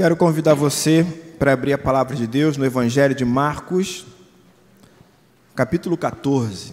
[0.00, 1.04] Quero convidar você
[1.38, 4.06] para abrir a palavra de Deus no Evangelho de Marcos,
[5.54, 6.72] capítulo 14.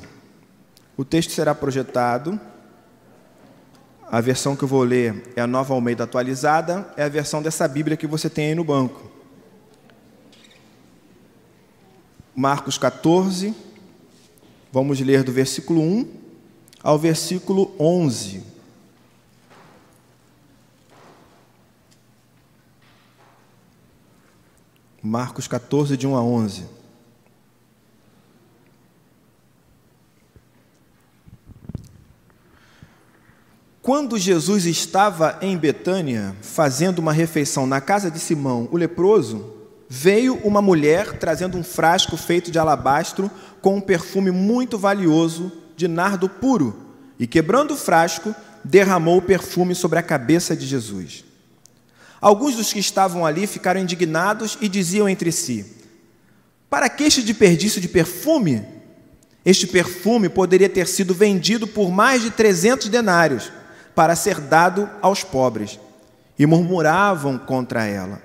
[0.96, 2.40] O texto será projetado.
[4.10, 7.68] A versão que eu vou ler é a Nova Almeida atualizada, é a versão dessa
[7.68, 9.12] Bíblia que você tem aí no banco.
[12.34, 13.54] Marcos 14,
[14.72, 16.10] vamos ler do versículo 1
[16.82, 18.57] ao versículo 11.
[25.08, 26.66] Marcos 14, de 1 a 11.
[33.82, 39.54] Quando Jesus estava em Betânia, fazendo uma refeição na casa de Simão, o leproso,
[39.88, 45.88] veio uma mulher trazendo um frasco feito de alabastro com um perfume muito valioso de
[45.88, 46.76] nardo puro,
[47.18, 51.24] e quebrando o frasco, derramou o perfume sobre a cabeça de Jesus.
[52.20, 55.66] Alguns dos que estavam ali ficaram indignados e diziam entre si:
[56.70, 58.66] Para que este desperdício de perfume?
[59.46, 63.52] Este perfume poderia ter sido vendido por mais de 300 denários
[63.96, 65.80] para ser dado aos pobres.
[66.38, 68.22] E murmuravam contra ela.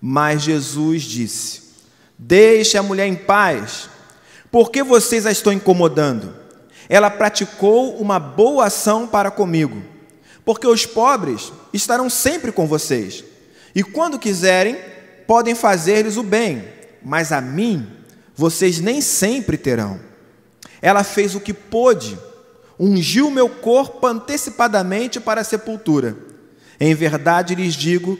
[0.00, 1.62] Mas Jesus disse:
[2.18, 3.88] Deixe a mulher em paz,
[4.50, 6.34] por que vocês a estão incomodando?
[6.88, 9.95] Ela praticou uma boa ação para comigo
[10.46, 13.24] porque os pobres estarão sempre com vocês,
[13.74, 14.78] e quando quiserem,
[15.26, 16.64] podem fazer-lhes o bem,
[17.02, 17.86] mas a mim
[18.34, 19.98] vocês nem sempre terão.
[20.80, 22.16] Ela fez o que pôde,
[22.78, 26.16] ungiu meu corpo antecipadamente para a sepultura.
[26.78, 28.16] Em verdade lhes digo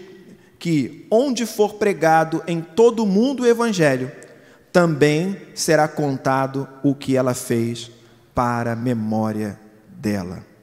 [0.58, 4.10] que, onde for pregado em todo o mundo o Evangelho,
[4.72, 7.90] também será contado o que ela fez
[8.34, 10.55] para a memória dela.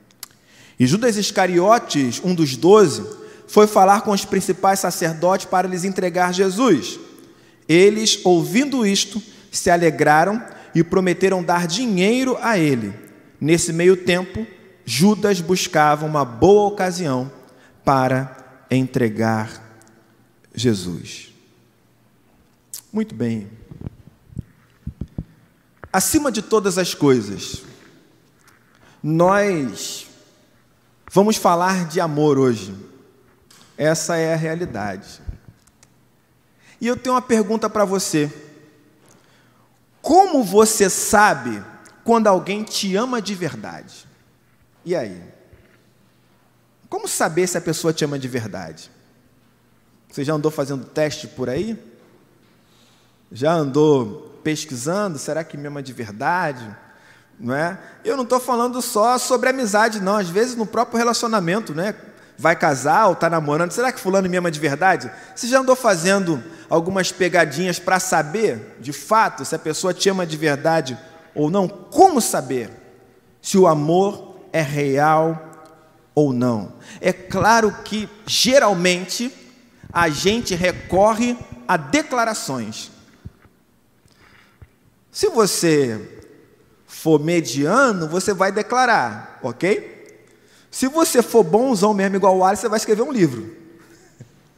[0.83, 3.05] E Judas Iscariotes, um dos doze,
[3.47, 6.99] foi falar com os principais sacerdotes para lhes entregar Jesus.
[7.69, 12.93] Eles, ouvindo isto, se alegraram e prometeram dar dinheiro a ele.
[13.39, 14.45] Nesse meio tempo,
[14.83, 17.31] Judas buscava uma boa ocasião
[17.85, 19.79] para entregar
[20.53, 21.33] Jesus.
[22.91, 23.47] Muito bem.
[25.93, 27.63] Acima de todas as coisas,
[29.01, 30.11] nós
[31.13, 32.75] Vamos falar de amor hoje.
[33.77, 35.21] Essa é a realidade.
[36.81, 38.33] E eu tenho uma pergunta para você.
[40.01, 41.63] Como você sabe
[42.03, 44.07] quando alguém te ama de verdade?
[44.83, 45.23] E aí?
[46.89, 48.89] Como saber se a pessoa te ama de verdade?
[50.09, 51.77] Você já andou fazendo teste por aí?
[53.31, 55.19] Já andou pesquisando?
[55.19, 56.75] Será que me ama de verdade?
[57.39, 57.77] Não é?
[58.03, 60.17] Eu não estou falando só sobre amizade, não.
[60.17, 61.95] Às vezes no próprio relacionamento, né?
[62.37, 65.11] Vai casar ou está namorando, será que fulano me ama de verdade?
[65.35, 70.25] Você já andou fazendo algumas pegadinhas para saber, de fato, se a pessoa te ama
[70.25, 70.97] de verdade
[71.35, 71.67] ou não?
[71.67, 72.69] Como saber
[73.41, 75.51] se o amor é real
[76.15, 76.73] ou não?
[76.99, 79.31] É claro que, geralmente,
[79.91, 82.91] a gente recorre a declarações.
[85.11, 86.22] Se você
[87.03, 90.23] for mediano, você vai declarar, ok?
[90.71, 93.57] Se você for bonzão mesmo, igual o Alisson, você vai escrever um livro.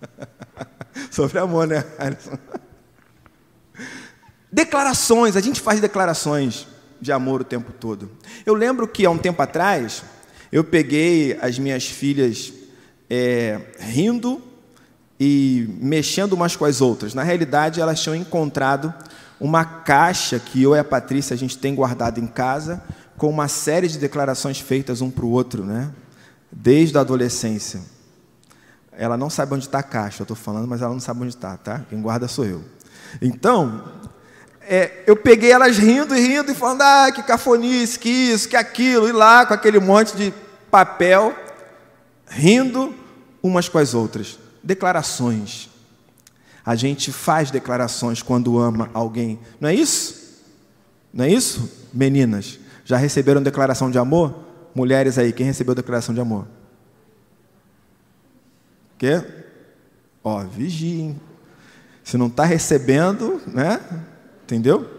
[1.10, 2.38] Sobre amor, né, Alisson?
[4.52, 6.68] Declarações, a gente faz declarações
[7.02, 8.12] de amor o tempo todo.
[8.46, 10.04] Eu lembro que há um tempo atrás,
[10.52, 12.54] eu peguei as minhas filhas
[13.10, 14.40] é, rindo
[15.20, 17.16] e mexendo umas com as outras.
[17.16, 18.94] Na realidade, elas tinham encontrado
[19.40, 22.82] uma caixa que eu e a Patrícia a gente tem guardado em casa,
[23.18, 25.92] com uma série de declarações feitas um para o outro, né?
[26.52, 27.82] Desde a adolescência.
[28.92, 31.36] Ela não sabe onde está a caixa, eu estou falando, mas ela não sabe onde
[31.36, 31.82] está, tá?
[31.90, 32.64] Quem guarda sou eu.
[33.22, 33.84] Então,
[34.62, 38.56] é, eu peguei elas rindo e rindo e falando, ah, que cafonice, que isso, que
[38.56, 40.34] aquilo, e lá com aquele monte de
[40.72, 41.36] papel,
[42.28, 42.94] rindo
[43.44, 44.40] umas com as outras.
[44.64, 45.70] Declarações.
[46.66, 49.40] A gente faz declarações quando ama alguém.
[49.60, 50.44] Não é isso?
[51.14, 51.72] Não é isso?
[51.94, 54.34] Meninas, já receberam declaração de amor?
[54.74, 56.48] Mulheres aí, quem recebeu declaração de amor?
[58.98, 59.24] Quê?
[60.24, 61.20] Ó, vigiem.
[62.04, 63.80] Se não está recebendo, né?
[64.44, 64.90] Entendeu?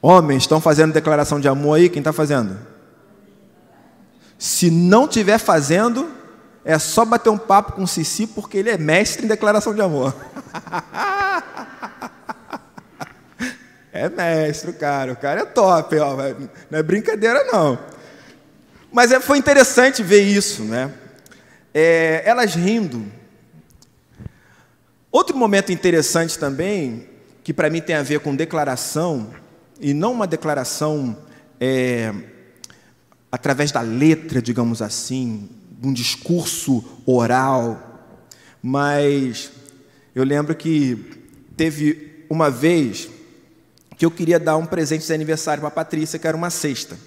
[0.00, 2.56] Homens estão fazendo declaração de amor aí, quem está fazendo?
[4.38, 6.08] Se não estiver fazendo,
[6.70, 9.80] é só bater um papo com o Cici, porque ele é mestre em declaração de
[9.80, 10.14] amor.
[13.92, 15.12] é mestre, cara.
[15.12, 16.16] O cara é top, ó.
[16.70, 17.76] não é brincadeira, não.
[18.92, 20.92] Mas é, foi interessante ver isso, né?
[21.74, 23.04] É, elas rindo.
[25.10, 27.08] Outro momento interessante também,
[27.42, 29.34] que para mim tem a ver com declaração,
[29.80, 31.16] e não uma declaração
[31.58, 32.14] é,
[33.32, 35.48] através da letra, digamos assim,
[35.82, 38.18] um discurso oral,
[38.62, 39.50] mas
[40.14, 40.96] eu lembro que
[41.56, 43.08] teve uma vez
[43.96, 46.98] que eu queria dar um presente de aniversário para a Patrícia, que era uma cesta.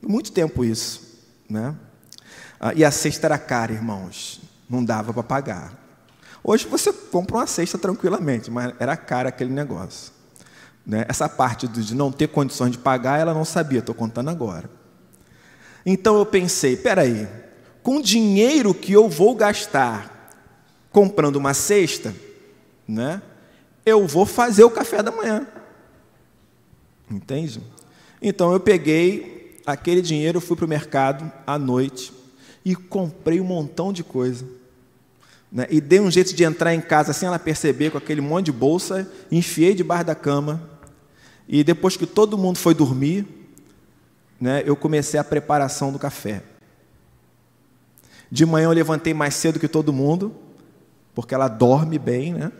[0.00, 1.18] Muito tempo isso,
[1.48, 1.74] né?
[2.60, 5.78] Ah, e a cesta era cara, irmãos, não dava para pagar.
[6.42, 10.12] Hoje você compra uma cesta tranquilamente, mas era cara aquele negócio.
[10.86, 11.04] Né?
[11.08, 14.70] Essa parte de não ter condições de pagar, ela não sabia, estou contando agora.
[15.84, 17.28] Então eu pensei, peraí,
[17.88, 20.30] com dinheiro que eu vou gastar
[20.92, 22.14] comprando uma cesta,
[22.86, 23.22] né,
[23.82, 25.46] eu vou fazer o café da manhã.
[27.10, 27.62] Entende?
[28.20, 32.12] Então eu peguei aquele dinheiro, fui para o mercado à noite
[32.62, 34.44] e comprei um montão de coisa.
[35.50, 35.66] Né?
[35.70, 38.52] E dei um jeito de entrar em casa sem ela perceber, com aquele monte de
[38.52, 40.60] bolsa, enfiei debaixo da cama.
[41.48, 43.26] E depois que todo mundo foi dormir,
[44.38, 46.42] né, eu comecei a preparação do café.
[48.30, 50.34] De manhã eu levantei mais cedo que todo mundo,
[51.14, 52.52] porque ela dorme bem, né?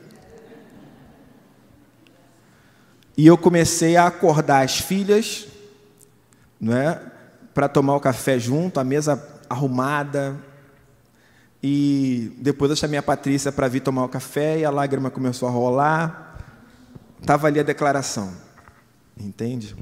[3.17, 5.49] E eu comecei a acordar as filhas,
[6.61, 7.01] né,
[7.53, 9.21] para tomar o café junto, a mesa
[9.51, 10.37] arrumada.
[11.61, 15.49] E depois eu chamei a Patrícia para vir tomar o café e a lágrima começou
[15.49, 16.39] a rolar.
[17.21, 18.33] Estava ali a declaração,
[19.19, 19.75] entende?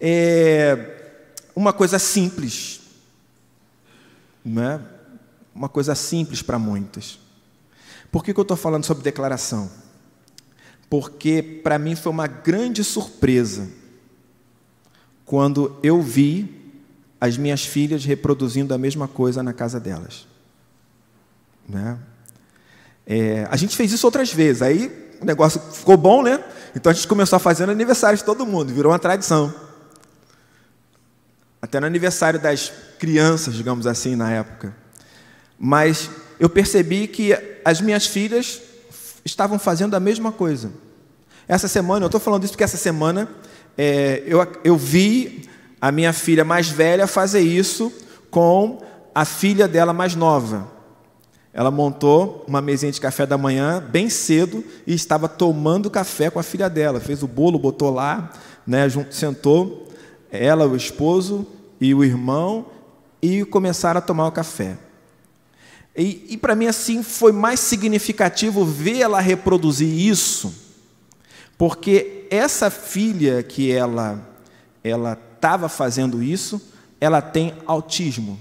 [0.00, 1.18] É
[1.54, 2.80] uma coisa simples,
[4.42, 4.80] né?
[5.56, 7.18] Uma coisa simples para muitos.
[8.12, 9.70] Por que, que eu estou falando sobre declaração?
[10.90, 13.66] Porque para mim foi uma grande surpresa
[15.24, 16.74] quando eu vi
[17.18, 20.26] as minhas filhas reproduzindo a mesma coisa na casa delas.
[21.66, 21.98] Né?
[23.06, 26.44] É, a gente fez isso outras vezes, aí o negócio ficou bom, né?
[26.74, 29.52] Então a gente começou a fazer aniversário de todo mundo, virou uma tradição.
[31.62, 34.85] Até no aniversário das crianças, digamos assim, na época.
[35.58, 38.60] Mas eu percebi que as minhas filhas
[39.24, 40.70] estavam fazendo a mesma coisa.
[41.48, 43.28] Essa semana, eu estou falando isso porque essa semana
[43.76, 45.48] é, eu, eu vi
[45.80, 47.92] a minha filha mais velha fazer isso
[48.30, 48.82] com
[49.14, 50.70] a filha dela mais nova.
[51.52, 56.38] Ela montou uma mesinha de café da manhã bem cedo e estava tomando café com
[56.38, 57.00] a filha dela.
[57.00, 58.30] Fez o bolo, botou lá,
[58.66, 59.88] né, sentou
[60.30, 61.46] ela, o esposo
[61.80, 62.66] e o irmão
[63.22, 64.76] e começaram a tomar o café.
[65.96, 70.54] E, e para mim assim foi mais significativo ver ela reproduzir isso,
[71.56, 74.36] porque essa filha que ela
[74.84, 76.60] ela estava fazendo isso,
[77.00, 78.38] ela tem autismo,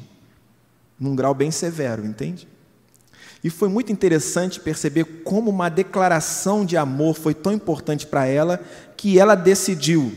[1.00, 2.48] num grau bem severo, entende?
[3.44, 8.60] E foi muito interessante perceber como uma declaração de amor foi tão importante para ela
[8.98, 10.12] que ela decidiu,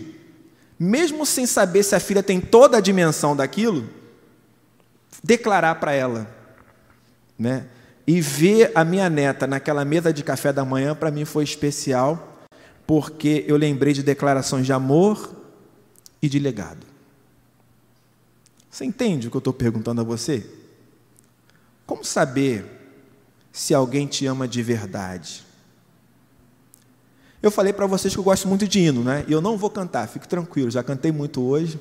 [0.78, 3.88] mesmo sem saber se a filha tem toda a dimensão daquilo,
[5.22, 6.37] declarar para ela,
[7.38, 7.66] né?
[8.06, 12.46] E ver a minha neta naquela mesa de café da manhã para mim foi especial,
[12.86, 15.36] porque eu lembrei de declarações de amor
[16.20, 16.86] e de legado.
[18.70, 20.48] Você entende o que eu estou perguntando a você?
[21.86, 22.64] Como saber
[23.52, 25.44] se alguém te ama de verdade.
[27.42, 29.24] Eu falei para vocês que eu gosto muito de hino, né?
[29.28, 31.78] E eu não vou cantar, fique tranquilo, já cantei muito hoje.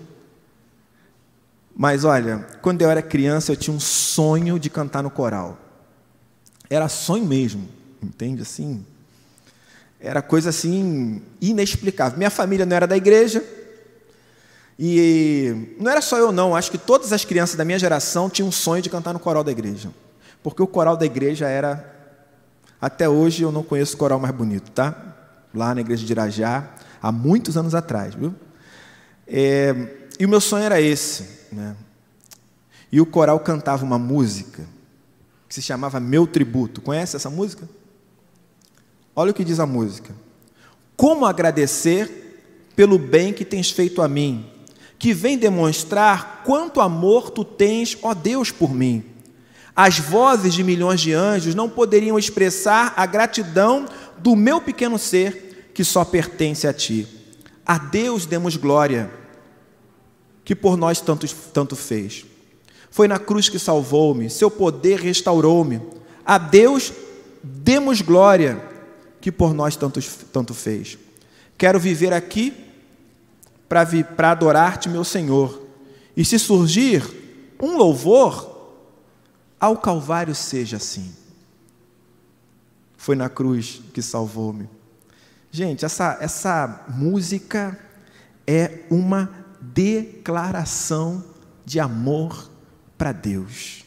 [1.80, 5.60] Mas olha, quando eu era criança, eu tinha um sonho de cantar no coral.
[6.68, 7.70] Era sonho mesmo,
[8.02, 8.84] entende assim?
[10.00, 12.18] Era coisa assim inexplicável.
[12.18, 13.44] Minha família não era da igreja.
[14.80, 18.50] E não era só eu não, acho que todas as crianças da minha geração tinham
[18.50, 19.92] um sonho de cantar no coral da igreja.
[20.42, 21.94] Porque o coral da igreja era.
[22.82, 24.96] Até hoje eu não conheço coral mais bonito, tá?
[25.54, 28.34] Lá na igreja de Irajá, há muitos anos atrás, viu?
[29.28, 31.76] É, e o meu sonho era esse, né?
[32.92, 34.66] E o coral cantava uma música
[35.48, 36.82] que se chamava Meu Tributo.
[36.82, 37.68] Conhece essa música?
[39.16, 40.16] Olha o que diz a música.
[40.96, 44.46] Como agradecer pelo bem que tens feito a mim,
[45.00, 49.04] que vem demonstrar quanto amor tu tens, ó Deus, por mim.
[49.76, 53.86] As vozes de milhões de anjos não poderiam expressar a gratidão
[54.18, 57.08] do meu pequeno ser que só pertence a ti.
[57.66, 59.12] A Deus demos glória,
[60.48, 62.26] que por nós tanto, tanto fez.
[62.90, 65.82] Foi na cruz que salvou-me, seu poder restaurou-me.
[66.26, 66.94] A Deus
[67.44, 68.64] demos glória,
[69.20, 70.00] que por nós tanto,
[70.32, 70.98] tanto fez.
[71.58, 72.54] Quero viver aqui
[73.68, 75.62] para adorar-te, meu Senhor.
[76.16, 77.04] E se surgir
[77.62, 78.80] um louvor,
[79.60, 81.14] ao Calvário seja assim.
[82.96, 84.70] foi na cruz que salvou-me.
[85.52, 87.78] Gente, essa, essa música
[88.48, 89.46] é uma
[89.78, 91.24] declaração
[91.64, 92.50] de amor
[92.98, 93.86] para Deus.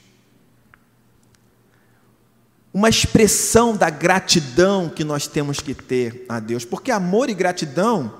[2.72, 8.14] Uma expressão da gratidão que nós temos que ter a Deus, porque amor e gratidão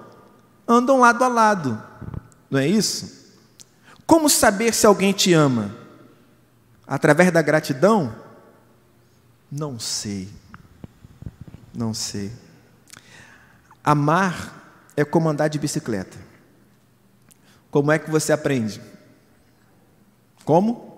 [0.67, 1.81] andam lado a lado,
[2.51, 3.37] não é isso?
[4.05, 5.73] Como saber se alguém te ama?
[6.85, 8.13] Através da gratidão?
[9.49, 10.29] Não sei.
[11.73, 12.33] Não sei.
[13.85, 16.30] Amar é como andar de bicicleta.
[17.71, 18.81] Como é que você aprende?
[20.45, 20.91] Como?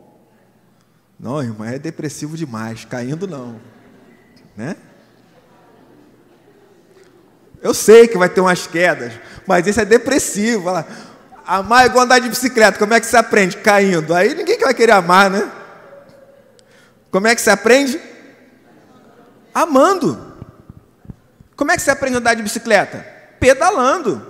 [1.18, 3.60] Não, irmão, é depressivo demais, caindo não.
[4.56, 4.76] Né?
[7.60, 9.12] Eu sei que vai ter umas quedas,
[9.46, 10.68] mas esse é depressivo.
[11.46, 12.78] Amar é igual andar de bicicleta.
[12.78, 13.56] Como é que você aprende?
[13.58, 14.14] Caindo.
[14.14, 15.50] Aí ninguém vai querer amar, né?
[17.10, 18.00] Como é que você aprende?
[19.54, 20.32] Amando.
[21.54, 23.06] Como é que você aprende a andar de bicicleta?
[23.38, 24.26] Pedalando.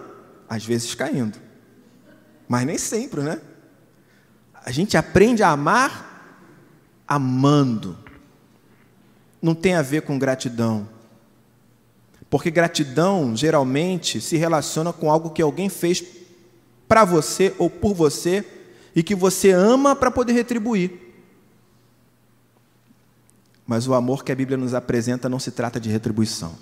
[0.49, 1.39] Às vezes caindo.
[2.53, 3.41] Mas nem sempre, né?
[4.53, 6.45] A gente aprende a amar
[7.09, 7.99] amando.
[9.41, 10.87] Não tem a ver com gratidão.
[12.29, 16.05] Porque gratidão geralmente se relaciona com algo que alguém fez
[16.87, 18.45] para você ou por você
[18.95, 20.91] e que você ama para poder retribuir.
[23.67, 26.55] Mas o amor que a Bíblia nos apresenta não se trata de retribuição.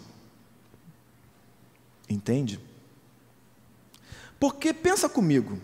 [2.08, 2.60] Entende?
[4.38, 5.58] Porque pensa comigo,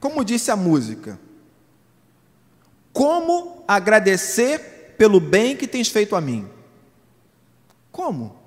[0.00, 1.20] como disse a música,
[2.92, 6.48] como agradecer pelo bem que tens feito a mim?
[7.92, 8.40] Como?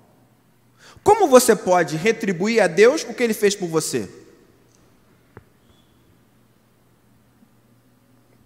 [1.03, 4.09] Como você pode retribuir a Deus o que ele fez por você?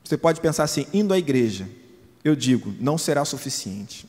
[0.03, 1.69] Você pode pensar assim: indo à igreja,
[2.23, 4.07] eu digo, não será suficiente.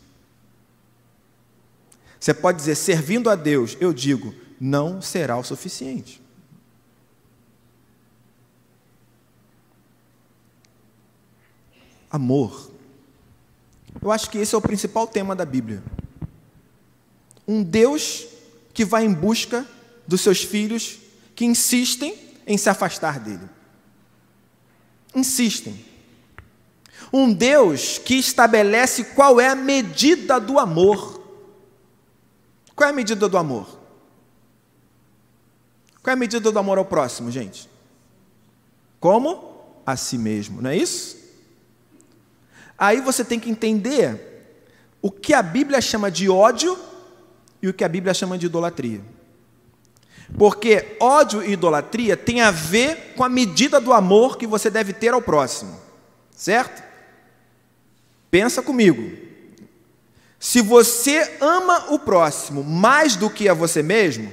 [2.18, 6.20] Você pode dizer, servindo a Deus, eu digo, não será o suficiente.
[12.10, 12.70] Amor.
[14.00, 15.82] Eu acho que esse é o principal tema da Bíblia.
[17.46, 18.26] Um Deus
[18.72, 19.66] que vai em busca
[20.06, 20.98] dos seus filhos
[21.34, 23.48] que insistem em se afastar dele.
[25.14, 25.84] Insistem.
[27.12, 31.22] Um Deus que estabelece qual é a medida do amor.
[32.74, 33.66] Qual é a medida do amor?
[36.02, 37.68] Qual é a medida do amor ao próximo, gente?
[39.00, 39.56] Como?
[39.84, 41.17] A si mesmo, não é isso?
[42.78, 44.28] Aí você tem que entender
[45.02, 46.78] o que a Bíblia chama de ódio
[47.60, 49.00] e o que a Bíblia chama de idolatria.
[50.36, 54.92] Porque ódio e idolatria tem a ver com a medida do amor que você deve
[54.92, 55.80] ter ao próximo.
[56.30, 56.82] Certo?
[58.30, 59.26] Pensa comigo.
[60.38, 64.32] Se você ama o próximo mais do que a você mesmo,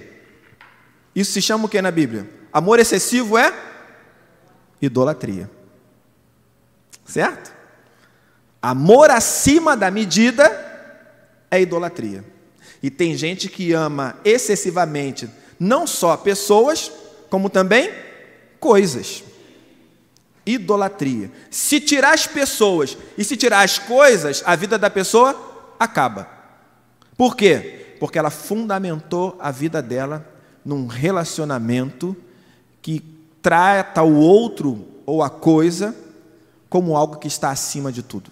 [1.15, 2.29] isso se chama o que na Bíblia?
[2.51, 3.53] Amor excessivo é
[4.81, 5.49] idolatria.
[7.05, 7.54] Certo?
[8.65, 10.43] Amor acima da medida
[11.51, 12.25] é idolatria.
[12.81, 15.29] E tem gente que ama excessivamente
[15.59, 16.91] não só pessoas,
[17.29, 17.91] como também
[18.59, 19.23] coisas.
[20.43, 21.31] Idolatria.
[21.51, 26.27] Se tirar as pessoas e se tirar as coisas, a vida da pessoa acaba.
[27.15, 27.95] Por quê?
[27.99, 30.27] Porque ela fundamentou a vida dela
[30.65, 32.17] num relacionamento
[32.81, 32.99] que
[33.43, 35.95] trata o outro ou a coisa
[36.67, 38.31] como algo que está acima de tudo,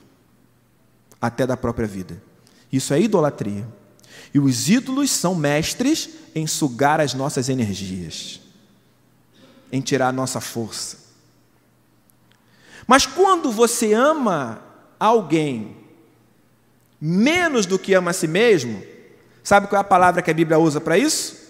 [1.24, 2.22] até da própria vida.
[2.70, 3.66] Isso é idolatria.
[4.34, 8.42] E os ídolos são mestres em sugar as nossas energias,
[9.72, 10.98] em tirar a nossa força.
[12.86, 14.62] Mas quando você ama
[15.00, 15.78] alguém
[17.00, 18.84] menos do que ama a si mesmo,
[19.42, 21.42] sabe qual é a palavra que a Bíblia usa para isso?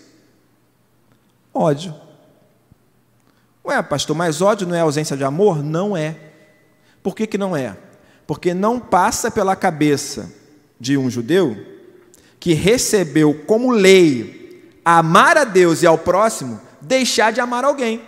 [1.51, 1.99] Ódio.
[3.65, 5.63] Ué, pastor, mas ódio não é ausência de amor?
[5.63, 6.15] Não é.
[7.01, 7.75] Por que, que não é?
[8.25, 10.31] Porque não passa pela cabeça
[10.79, 11.57] de um judeu
[12.39, 18.01] que recebeu como lei amar a Deus e ao próximo, deixar de amar alguém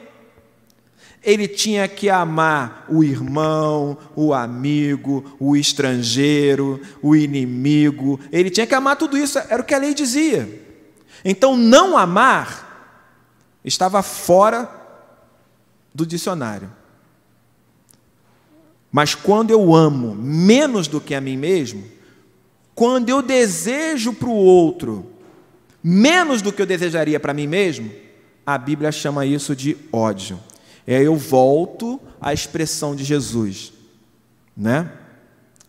[1.25, 8.19] ele tinha que amar o irmão, o amigo, o estrangeiro, o inimigo.
[8.31, 10.63] Ele tinha que amar tudo isso, era o que a lei dizia.
[11.25, 13.01] Então, não amar
[13.65, 14.69] estava fora
[15.91, 16.71] do dicionário.
[18.95, 21.83] Mas quando eu amo menos do que a mim mesmo,
[22.73, 25.11] quando eu desejo para o outro
[25.83, 27.91] menos do que eu desejaria para mim mesmo,
[28.45, 30.39] a Bíblia chama isso de ódio.
[30.87, 33.73] E aí eu volto à expressão de Jesus,
[34.55, 34.89] né?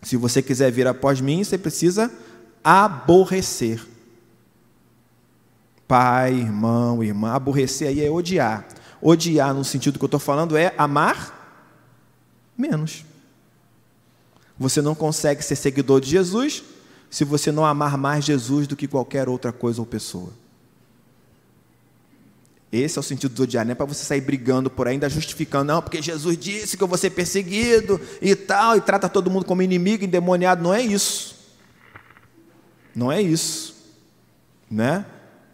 [0.03, 2.09] Se você quiser vir após mim, você precisa
[2.63, 3.85] aborrecer.
[5.89, 8.69] Pai, irmão, irmã, aborrecer aí é odiar.
[9.03, 11.67] Odiar, no sentido que eu estou falando, é amar
[12.57, 13.05] menos.
[14.59, 16.63] Você não consegue ser seguidor de Jesus
[17.11, 20.33] se você não amar mais Jesus do que qualquer outra coisa ou pessoa.
[22.73, 25.09] Esse é o sentido do odiar, não é para você sair brigando por aí, ainda
[25.09, 29.31] justificando, não, porque Jesus disse que eu vou ser perseguido e tal, e trata todo
[29.31, 30.63] mundo como inimigo, endemoniado.
[30.63, 31.37] Não é isso.
[32.95, 33.77] Não é isso.
[34.71, 35.07] Né?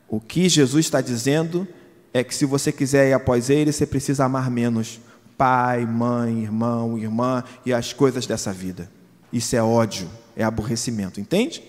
[0.09, 1.68] O que Jesus está dizendo
[2.14, 4.99] é que se você quiser ir após ele, você precisa amar menos
[5.42, 8.88] pai, mãe, irmão, irmã e as coisas dessa vida.
[9.32, 11.61] Isso é ódio, é aborrecimento, entende?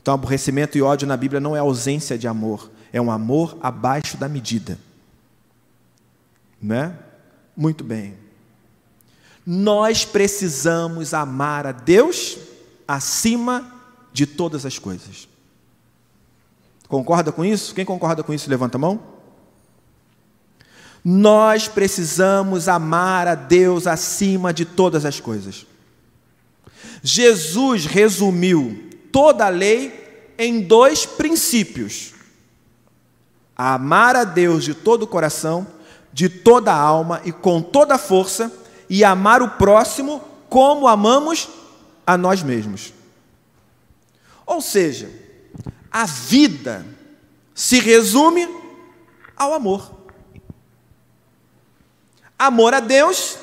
[0.00, 4.16] Então, aborrecimento e ódio na Bíblia não é ausência de amor, é um amor abaixo
[4.16, 4.78] da medida.
[6.62, 6.96] Né?
[7.56, 8.14] Muito bem.
[9.44, 12.38] Nós precisamos amar a Deus
[12.86, 13.74] acima
[14.12, 15.26] de todas as coisas.
[16.86, 17.74] Concorda com isso?
[17.74, 19.02] Quem concorda com isso, levanta a mão.
[21.04, 25.66] Nós precisamos amar a Deus acima de todas as coisas.
[27.02, 32.12] Jesus resumiu toda a lei em dois princípios:
[33.56, 35.66] amar a Deus de todo o coração,
[36.12, 38.52] de toda a alma e com toda a força,
[38.88, 41.48] e amar o próximo como amamos
[42.06, 42.92] a nós mesmos.
[44.44, 45.10] Ou seja,
[45.90, 46.84] a vida
[47.54, 48.48] se resume
[49.36, 49.99] ao amor.
[52.40, 53.36] Amor a Deus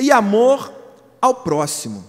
[0.00, 0.74] e amor
[1.22, 2.04] ao próximo.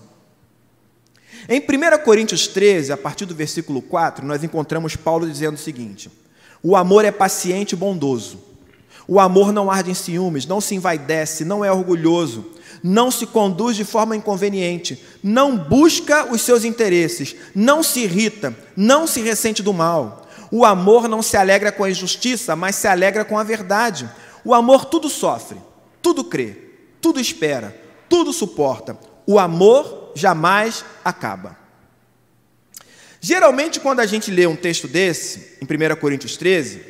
[1.48, 6.10] Em 1 Coríntios 13, a partir do versículo 4, nós encontramos Paulo dizendo o seguinte:
[6.64, 8.40] O amor é paciente e bondoso.
[9.08, 12.48] O amor não arde em ciúmes, não se envaidece, não é orgulhoso,
[12.82, 19.06] não se conduz de forma inconveniente, não busca os seus interesses, não se irrita, não
[19.06, 20.28] se ressente do mal.
[20.52, 24.10] O amor não se alegra com a injustiça, mas se alegra com a verdade.
[24.44, 25.58] O amor tudo sofre,
[26.02, 26.56] tudo crê,
[27.02, 27.76] tudo espera,
[28.08, 28.98] tudo suporta.
[29.26, 31.58] O amor jamais acaba.
[33.22, 36.86] Geralmente, quando a gente lê um texto desse, em 1 Coríntios 13,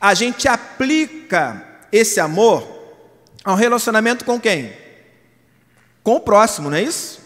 [0.00, 2.66] a gente aplica esse amor
[3.44, 4.72] ao relacionamento com quem?
[6.02, 7.20] Com o próximo, não é isso?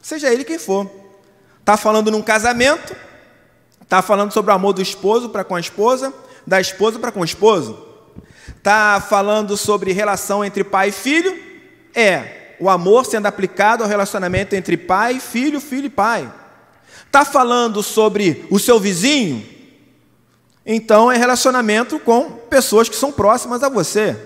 [0.00, 0.90] Seja ele quem for.
[1.60, 2.94] Está falando num casamento,
[3.80, 6.12] está falando sobre o amor do esposo para com a esposa,
[6.46, 7.91] da esposa para com o esposo.
[8.48, 11.36] Está falando sobre relação entre pai e filho,
[11.94, 16.32] é o amor sendo aplicado ao relacionamento entre pai, filho, filho e pai.
[17.06, 19.44] Está falando sobre o seu vizinho?
[20.64, 24.16] Então é relacionamento com pessoas que são próximas a você.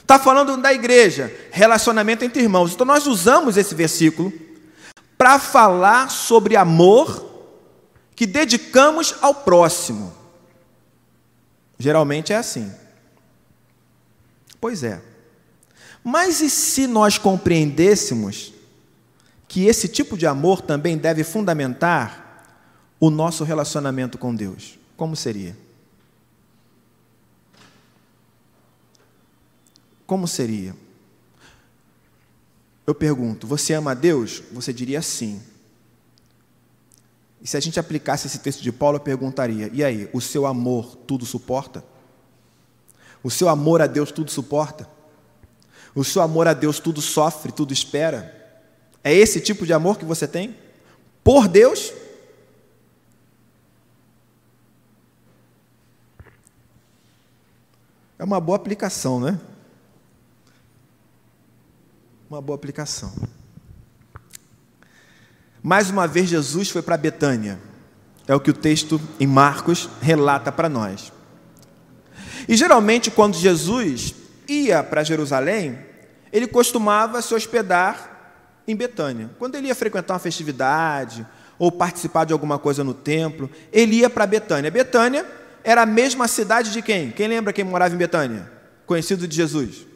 [0.00, 2.72] Está falando da igreja, relacionamento entre irmãos.
[2.72, 4.32] Então nós usamos esse versículo
[5.16, 7.30] para falar sobre amor
[8.14, 10.12] que dedicamos ao próximo.
[11.78, 12.70] Geralmente é assim.
[14.62, 15.02] Pois é.
[16.04, 18.52] Mas e se nós compreendêssemos
[19.48, 22.46] que esse tipo de amor também deve fundamentar
[23.00, 24.78] o nosso relacionamento com Deus.
[24.96, 25.56] Como seria?
[30.06, 30.76] Como seria?
[32.86, 34.44] Eu pergunto, você ama a Deus?
[34.52, 35.42] Você diria sim.
[37.40, 40.46] E se a gente aplicasse esse texto de Paulo, eu perguntaria: e aí, o seu
[40.46, 41.84] amor tudo suporta?
[43.22, 44.88] O seu amor a Deus tudo suporta?
[45.94, 48.40] O seu amor a Deus tudo sofre, tudo espera?
[49.04, 50.56] É esse tipo de amor que você tem?
[51.22, 51.92] Por Deus?
[58.18, 59.38] É uma boa aplicação, não é?
[62.30, 63.12] Uma boa aplicação.
[65.62, 67.60] Mais uma vez, Jesus foi para Betânia.
[68.26, 71.12] É o que o texto em Marcos relata para nós.
[72.48, 74.14] E geralmente, quando Jesus
[74.48, 75.78] ia para Jerusalém,
[76.32, 78.34] ele costumava se hospedar
[78.66, 79.30] em Betânia.
[79.38, 81.26] Quando ele ia frequentar uma festividade
[81.58, 84.70] ou participar de alguma coisa no templo, ele ia para Betânia.
[84.70, 85.26] Betânia
[85.62, 87.10] era a mesma cidade de quem?
[87.10, 88.50] Quem lembra quem morava em Betânia?
[88.86, 89.86] Conhecido de Jesus?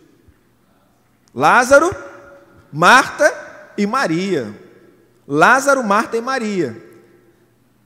[1.35, 1.95] Lázaro,
[2.73, 3.33] Marta
[3.77, 4.55] e Maria.
[5.27, 6.83] Lázaro, Marta e Maria.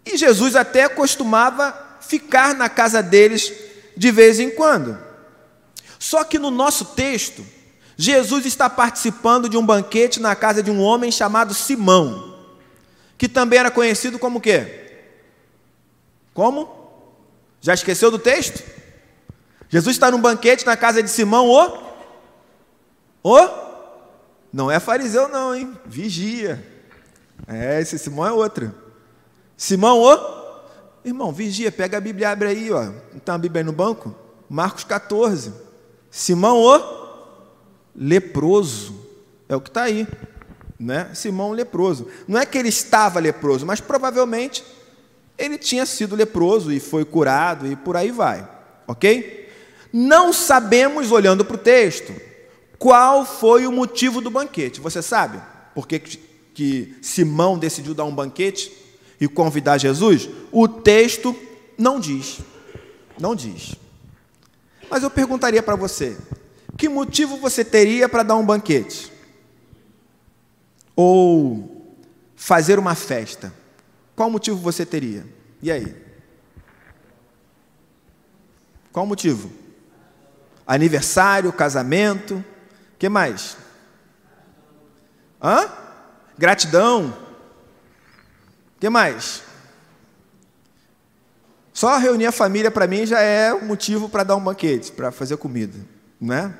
[0.05, 3.53] E Jesus até costumava ficar na casa deles
[4.01, 4.99] de vez em quando.
[5.99, 7.45] Só que no nosso texto,
[7.99, 12.35] Jesus está participando de um banquete na casa de um homem chamado Simão,
[13.19, 15.03] que também era conhecido como quê?
[16.33, 16.67] Como?
[17.61, 18.63] Já esqueceu do texto?
[19.69, 21.93] Jesus está num banquete na casa de Simão, o?
[23.23, 23.49] O?
[24.51, 25.79] Não é fariseu não, hein?
[25.85, 26.67] Vigia.
[27.47, 28.75] É, esse Simão é outro.
[29.59, 30.40] Simão, o
[31.05, 32.85] irmão, vigia, pega a Bíblia, abre aí, ó.
[33.25, 34.15] Tem uma Bíblia aí no banco?
[34.49, 35.53] Marcos 14.
[36.11, 37.01] Simão, o
[37.95, 38.95] leproso.
[39.49, 40.07] É o que está aí,
[40.79, 41.11] né?
[41.15, 42.07] Simão leproso.
[42.27, 44.65] Não é que ele estava leproso, mas provavelmente
[45.37, 48.47] ele tinha sido leproso e foi curado e por aí vai,
[48.87, 49.49] ok?
[49.93, 52.13] Não sabemos, olhando para o texto,
[52.79, 54.81] qual foi o motivo do banquete.
[54.81, 55.41] Você sabe
[55.75, 58.71] por que, que Simão decidiu dar um banquete
[59.21, 60.29] e convidar Jesus?
[60.51, 61.37] O texto
[61.77, 62.41] não diz.
[63.19, 63.75] Não diz.
[64.91, 66.17] Mas eu perguntaria para você:
[66.77, 69.13] que motivo você teria para dar um banquete?
[70.97, 71.95] Ou
[72.35, 73.53] fazer uma festa?
[74.17, 75.27] Qual motivo você teria?
[75.63, 75.95] E aí?
[78.93, 79.61] Qual motivo?
[80.71, 82.45] aniversário, casamento,
[82.97, 83.57] que mais?
[85.43, 85.69] Hã?
[86.39, 87.13] Gratidão.
[88.81, 89.43] Que mais?
[91.73, 95.13] Só reunir a família para mim já é um motivo para dar um banquete, para
[95.13, 95.79] fazer comida,
[96.21, 96.53] né?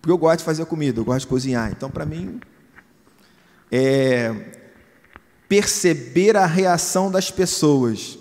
[0.00, 1.70] Porque eu gosto de fazer comida, eu gosto de cozinhar.
[1.70, 2.40] Então, para mim,
[3.70, 4.34] é
[5.48, 8.18] perceber a reação das pessoas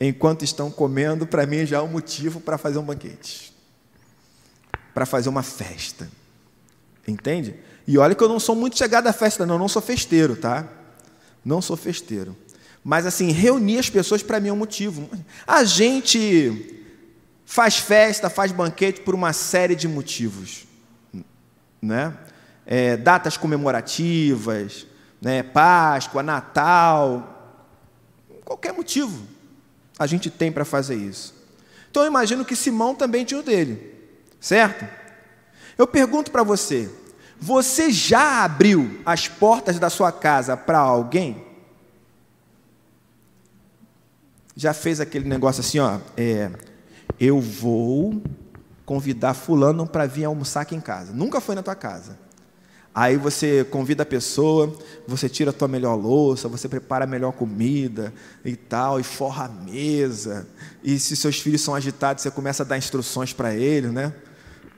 [0.00, 3.54] enquanto estão comendo, para mim já é um motivo para fazer um banquete
[4.94, 6.08] para fazer uma festa.
[7.06, 7.56] Entende?
[7.86, 10.36] E olha que eu não sou muito chegado à festa, não, eu não sou festeiro,
[10.36, 10.66] tá?
[11.44, 12.34] Não sou festeiro.
[12.84, 15.08] Mas assim, reunir as pessoas para mim é um motivo.
[15.46, 16.84] A gente
[17.46, 20.66] faz festa, faz banquete por uma série de motivos,
[21.80, 22.14] né?
[22.66, 24.86] É, datas comemorativas,
[25.20, 25.42] né?
[25.42, 27.56] Páscoa, Natal,
[28.44, 29.26] qualquer motivo
[29.98, 31.34] a gente tem para fazer isso.
[31.90, 33.94] Então eu imagino que Simão também tinha o dele.
[34.38, 34.86] Certo?
[35.78, 36.90] Eu pergunto para você:
[37.40, 41.53] você já abriu as portas da sua casa para alguém?
[44.56, 46.50] Já fez aquele negócio assim, ó, é,
[47.18, 48.22] eu vou
[48.84, 51.12] convidar fulano para vir almoçar aqui em casa.
[51.12, 52.18] Nunca foi na tua casa.
[52.94, 54.72] Aí você convida a pessoa,
[55.06, 58.14] você tira a tua melhor louça, você prepara a melhor comida
[58.44, 60.46] e tal, e forra a mesa.
[60.82, 64.12] E se seus filhos são agitados, você começa a dar instruções para eles, né?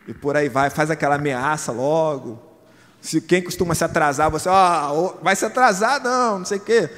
[0.07, 2.41] e por aí vai, faz aquela ameaça logo.
[3.01, 4.91] Se quem costuma se atrasar, você, ah,
[5.23, 6.91] vai se atrasar, não, não sei o quê.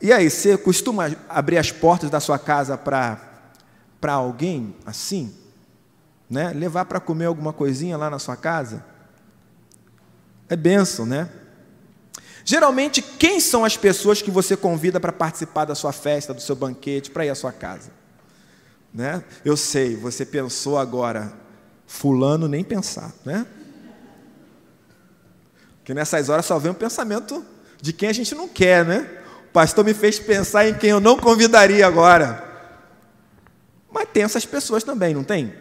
[0.00, 5.34] E aí, você costuma abrir as portas da sua casa para alguém assim?
[6.28, 6.52] Né?
[6.52, 8.84] Levar para comer alguma coisinha lá na sua casa?
[10.48, 11.28] É bênção, né?
[12.44, 16.56] Geralmente, quem são as pessoas que você convida para participar da sua festa, do seu
[16.56, 17.90] banquete, para ir à sua casa?
[18.92, 19.22] Né?
[19.44, 21.32] Eu sei, você pensou agora,
[21.86, 23.46] Fulano nem pensar, né?
[25.76, 27.44] Porque nessas horas só vem um pensamento
[27.80, 29.19] de quem a gente não quer, né?
[29.52, 32.48] Pastor me fez pensar em quem eu não convidaria agora.
[33.90, 35.52] Mas tem essas pessoas também, não tem?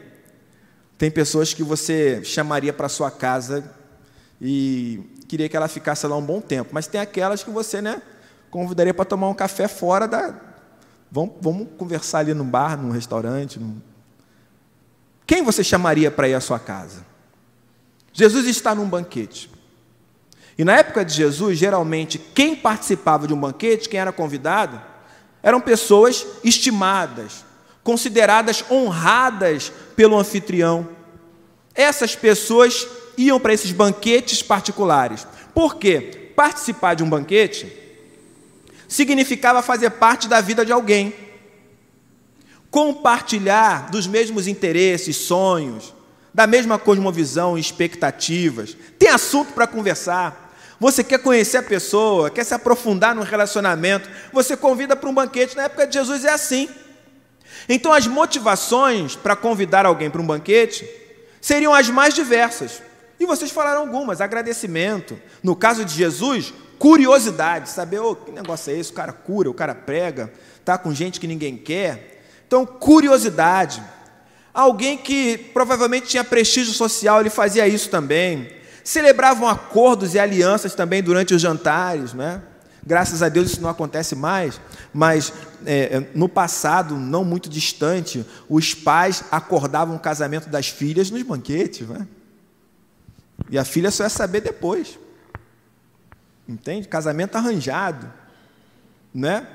[0.98, 3.74] Tem pessoas que você chamaria para sua casa
[4.40, 8.02] e queria que ela ficasse lá um bom tempo, mas tem aquelas que você, né,
[8.52, 10.36] convidaria para tomar um café fora da.
[11.12, 13.82] Vamos, vamos conversar ali no bar, num restaurante, num...
[15.26, 17.06] Quem você chamaria para ir à sua casa?
[18.14, 19.50] Jesus está num banquete.
[20.60, 24.82] E na época de Jesus, geralmente, quem participava de um banquete, quem era convidado,
[25.42, 27.46] eram pessoas estimadas,
[27.82, 30.90] consideradas honradas pelo anfitrião.
[31.74, 32.86] Essas pessoas
[33.18, 35.26] iam para esses banquetes particulares.
[35.54, 36.34] Por quê?
[36.36, 37.74] Participar de um banquete
[38.86, 41.14] significava fazer parte da vida de alguém
[42.70, 45.94] compartilhar dos mesmos interesses, sonhos,
[46.34, 48.76] da mesma cosmovisão expectativas.
[48.98, 50.49] Tem assunto para conversar.
[50.80, 55.56] Você quer conhecer a pessoa, quer se aprofundar no relacionamento, você convida para um banquete.
[55.58, 56.70] Na época de Jesus é assim.
[57.68, 60.90] Então, as motivações para convidar alguém para um banquete
[61.42, 62.82] seriam as mais diversas.
[63.20, 65.20] E vocês falaram algumas: agradecimento.
[65.44, 68.92] No caso de Jesus, curiosidade, saber oh, que negócio é esse?
[68.92, 72.24] O cara cura, o cara prega, está com gente que ninguém quer.
[72.48, 73.84] Então, curiosidade.
[74.54, 78.59] Alguém que provavelmente tinha prestígio social, ele fazia isso também.
[78.90, 82.42] Celebravam acordos e alianças também durante os jantares, né?
[82.84, 84.60] Graças a Deus isso não acontece mais,
[84.92, 85.32] mas
[85.64, 91.22] é, é no passado, não muito distante, os pais acordavam o casamento das filhas nos
[91.22, 92.08] banquetes, né?
[93.52, 94.98] E a filha só ia saber depois.
[96.48, 96.88] Entende?
[96.88, 98.12] Casamento arranjado,
[99.14, 99.46] né?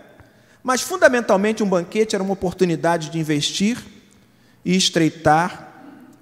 [0.63, 3.85] Mas, fundamentalmente, um banquete era uma oportunidade de investir
[4.65, 5.73] e estreitar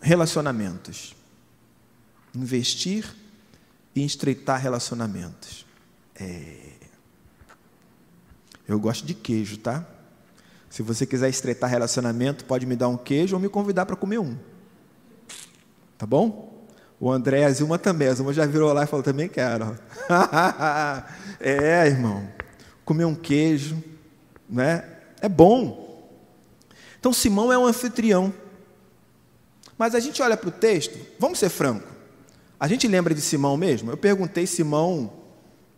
[0.01, 1.15] relacionamentos.
[2.35, 3.15] Investir
[3.95, 5.67] e estreitar relacionamentos.
[6.15, 6.73] É...
[8.67, 9.87] Eu gosto de queijo, tá?
[10.71, 14.19] Se você quiser estreitar relacionamento, pode me dar um queijo ou me convidar para comer
[14.19, 14.39] um.
[15.99, 16.67] Tá bom?
[16.99, 18.09] O André, a Zilma também.
[18.09, 19.79] A Zilma já virou lá e falou: também quero.
[21.39, 22.27] é, irmão.
[22.85, 23.83] Comer um queijo,
[24.49, 24.85] né?
[25.21, 26.09] É bom.
[26.99, 28.33] Então, Simão é um anfitrião.
[29.77, 31.92] Mas a gente olha para o texto, vamos ser franco.
[32.63, 33.91] A gente lembra de Simão mesmo?
[33.91, 35.13] Eu perguntei Simão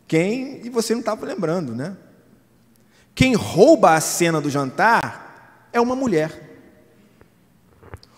[0.07, 1.97] quem e você não estava lembrando, né?
[3.15, 6.61] Quem rouba a cena do jantar é uma mulher.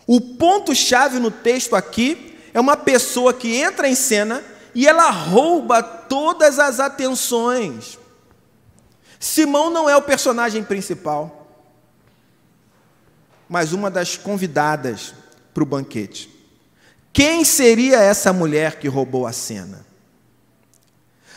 [0.05, 4.42] O ponto-chave no texto aqui é uma pessoa que entra em cena
[4.74, 7.96] e ela rouba todas as atenções.
[9.20, 11.52] Simão não é o personagem principal,
[13.48, 15.14] mas uma das convidadas
[15.55, 16.36] para o banquete.
[17.16, 19.87] Quem seria essa mulher que roubou a cena?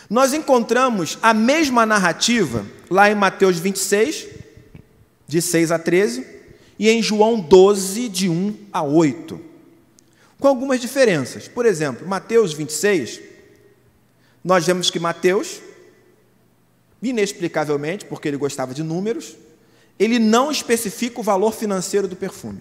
[0.09, 4.27] Nós encontramos a mesma narrativa lá em Mateus 26,
[5.25, 6.27] de 6 a 13,
[6.77, 9.39] e em João 12, de 1 a 8,
[10.37, 11.47] com algumas diferenças.
[11.47, 13.21] Por exemplo, Mateus 26,
[14.43, 15.61] nós vemos que Mateus,
[17.01, 19.37] inexplicavelmente, porque ele gostava de números,
[19.97, 22.59] ele não especifica o valor financeiro do perfume.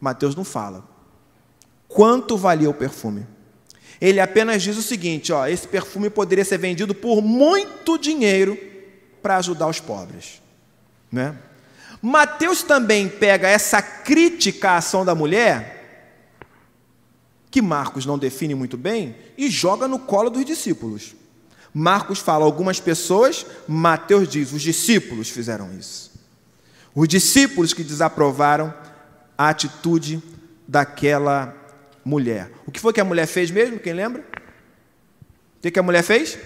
[0.00, 0.91] Mateus não fala
[1.92, 3.26] quanto valia o perfume.
[4.00, 8.58] Ele apenas diz o seguinte: ó, esse perfume poderia ser vendido por muito dinheiro
[9.22, 10.42] para ajudar os pobres.
[11.10, 11.36] Né?
[12.00, 16.40] Mateus também pega essa crítica à ação da mulher,
[17.48, 21.14] que Marcos não define muito bem, e joga no colo dos discípulos.
[21.72, 26.10] Marcos fala algumas pessoas, Mateus diz: os discípulos fizeram isso.
[26.94, 28.74] Os discípulos que desaprovaram
[29.38, 30.20] a atitude
[30.66, 31.61] daquela
[32.04, 32.50] mulher.
[32.66, 33.78] O que foi que a mulher fez mesmo?
[33.78, 34.22] Quem lembra?
[35.58, 36.38] O que, que a mulher fez?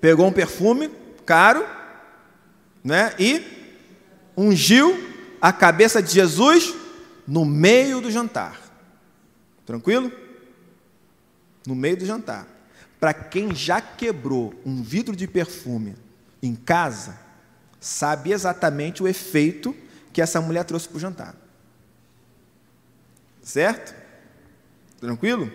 [0.00, 0.90] Pegou um perfume
[1.24, 1.66] caro,
[2.82, 3.14] né?
[3.18, 3.44] E
[4.36, 4.98] ungiu
[5.40, 6.74] a cabeça de Jesus
[7.26, 8.60] no meio do jantar.
[9.64, 10.10] Tranquilo?
[11.66, 12.46] No meio do jantar.
[12.98, 15.96] Para quem já quebrou um vidro de perfume
[16.42, 17.18] em casa,
[17.80, 19.74] sabe exatamente o efeito
[20.12, 21.41] que essa mulher trouxe para o jantar.
[23.42, 23.94] Certo?
[25.00, 25.52] Tranquilo?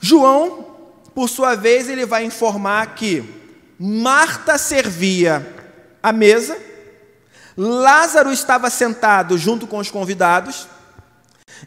[0.00, 0.76] João,
[1.14, 3.24] por sua vez, ele vai informar que
[3.78, 5.46] Marta servia
[6.02, 6.58] a mesa,
[7.56, 10.68] Lázaro estava sentado junto com os convidados,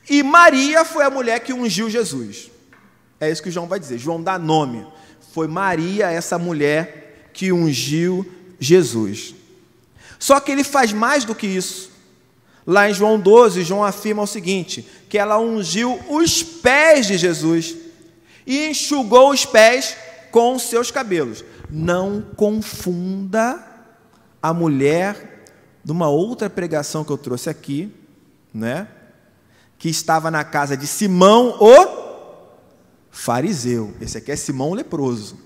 [0.09, 2.49] e Maria foi a mulher que ungiu Jesus.
[3.19, 3.97] É isso que João vai dizer.
[3.97, 4.87] João dá nome.
[5.33, 8.29] Foi Maria, essa mulher, que ungiu
[8.59, 9.35] Jesus.
[10.17, 11.90] Só que ele faz mais do que isso.
[12.65, 17.75] Lá em João 12, João afirma o seguinte: que ela ungiu os pés de Jesus
[18.45, 19.97] e enxugou os pés
[20.31, 21.43] com seus cabelos.
[21.69, 23.65] Não confunda
[24.41, 25.45] a mulher
[25.83, 27.93] de uma outra pregação que eu trouxe aqui,
[28.53, 28.87] né?
[29.77, 32.01] Que estava na casa de Simão, o
[33.09, 33.93] fariseu.
[33.99, 35.37] Esse aqui é Simão leproso.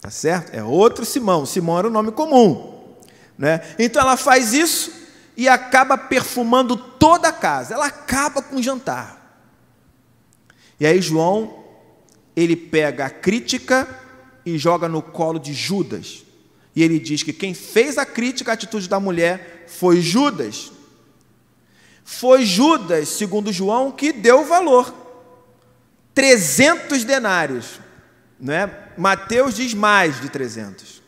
[0.00, 0.52] Tá certo?
[0.52, 1.46] É outro Simão.
[1.46, 2.96] Simão era o nome comum,
[3.38, 3.60] né?
[3.78, 5.05] Então ela faz isso
[5.36, 7.74] e acaba perfumando toda a casa.
[7.74, 9.16] Ela acaba com o jantar.
[10.80, 11.64] E aí João,
[12.34, 13.88] ele pega a crítica
[14.44, 16.24] e joga no colo de Judas.
[16.74, 20.72] E ele diz que quem fez a crítica à atitude da mulher foi Judas.
[22.04, 24.94] Foi Judas, segundo João, que deu valor.
[26.14, 27.80] 300 denários.
[28.38, 28.90] Não é?
[28.96, 31.02] Mateus diz mais de 300.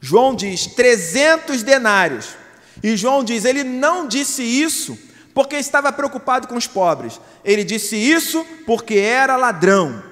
[0.00, 2.36] João diz 300 denários.
[2.82, 4.98] E João diz: ele não disse isso
[5.34, 10.02] porque estava preocupado com os pobres, ele disse isso porque era ladrão.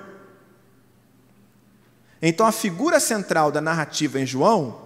[2.20, 4.81] Então a figura central da narrativa em João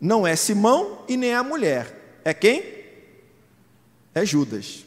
[0.00, 2.20] não é Simão e nem a mulher.
[2.24, 2.82] É quem?
[4.14, 4.84] É Judas.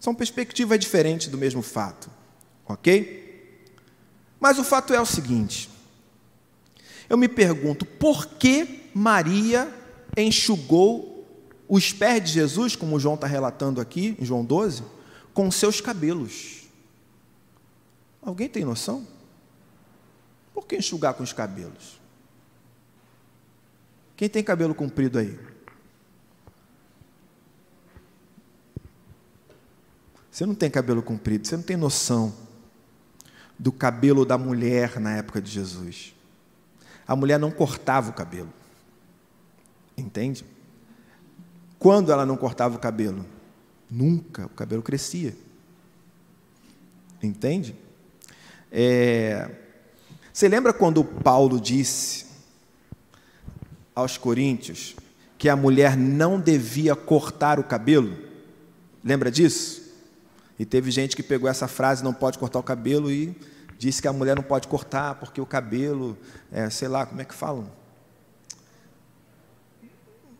[0.00, 2.10] São perspectivas diferentes do mesmo fato.
[2.66, 3.22] Ok?
[4.40, 5.70] Mas o fato é o seguinte:
[7.08, 9.72] eu me pergunto por que Maria
[10.16, 11.26] enxugou
[11.68, 14.84] os pés de Jesus, como João está relatando aqui, em João 12,
[15.32, 16.68] com seus cabelos.
[18.22, 19.06] Alguém tem noção?
[20.54, 22.00] Por que enxugar com os cabelos?
[24.16, 25.38] Quem tem cabelo comprido aí?
[30.30, 32.34] Você não tem cabelo comprido, você não tem noção
[33.58, 36.14] do cabelo da mulher na época de Jesus.
[37.06, 38.52] A mulher não cortava o cabelo.
[39.96, 40.44] Entende?
[41.78, 43.24] Quando ela não cortava o cabelo?
[43.90, 45.34] Nunca, o cabelo crescia.
[47.22, 47.76] Entende?
[48.70, 49.50] É...
[50.32, 52.26] Você lembra quando Paulo disse
[53.94, 54.96] aos Coríntios
[55.38, 58.16] que a mulher não devia cortar o cabelo?
[59.04, 59.84] Lembra disso?
[60.58, 63.36] E teve gente que pegou essa frase, não pode cortar o cabelo, e
[63.78, 66.16] disse que a mulher não pode cortar porque o cabelo,
[66.50, 67.70] é, sei lá, como é que falam?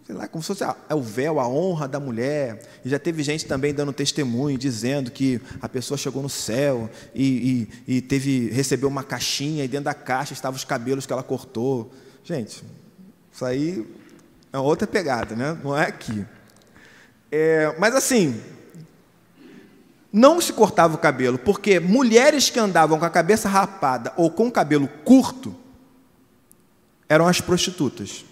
[0.04, 2.62] Sei lá, como se fosse é o véu, a honra da mulher.
[2.84, 7.68] E já teve gente também dando testemunho, dizendo que a pessoa chegou no céu e,
[7.86, 11.22] e, e teve, recebeu uma caixinha e dentro da caixa estavam os cabelos que ela
[11.22, 11.90] cortou.
[12.22, 12.62] Gente,
[13.32, 13.86] isso aí
[14.52, 15.58] é outra pegada, né?
[15.64, 16.24] não é aqui.
[17.32, 18.40] É, mas assim,
[20.12, 24.48] não se cortava o cabelo, porque mulheres que andavam com a cabeça rapada ou com
[24.48, 25.56] o cabelo curto
[27.08, 28.24] eram as prostitutas.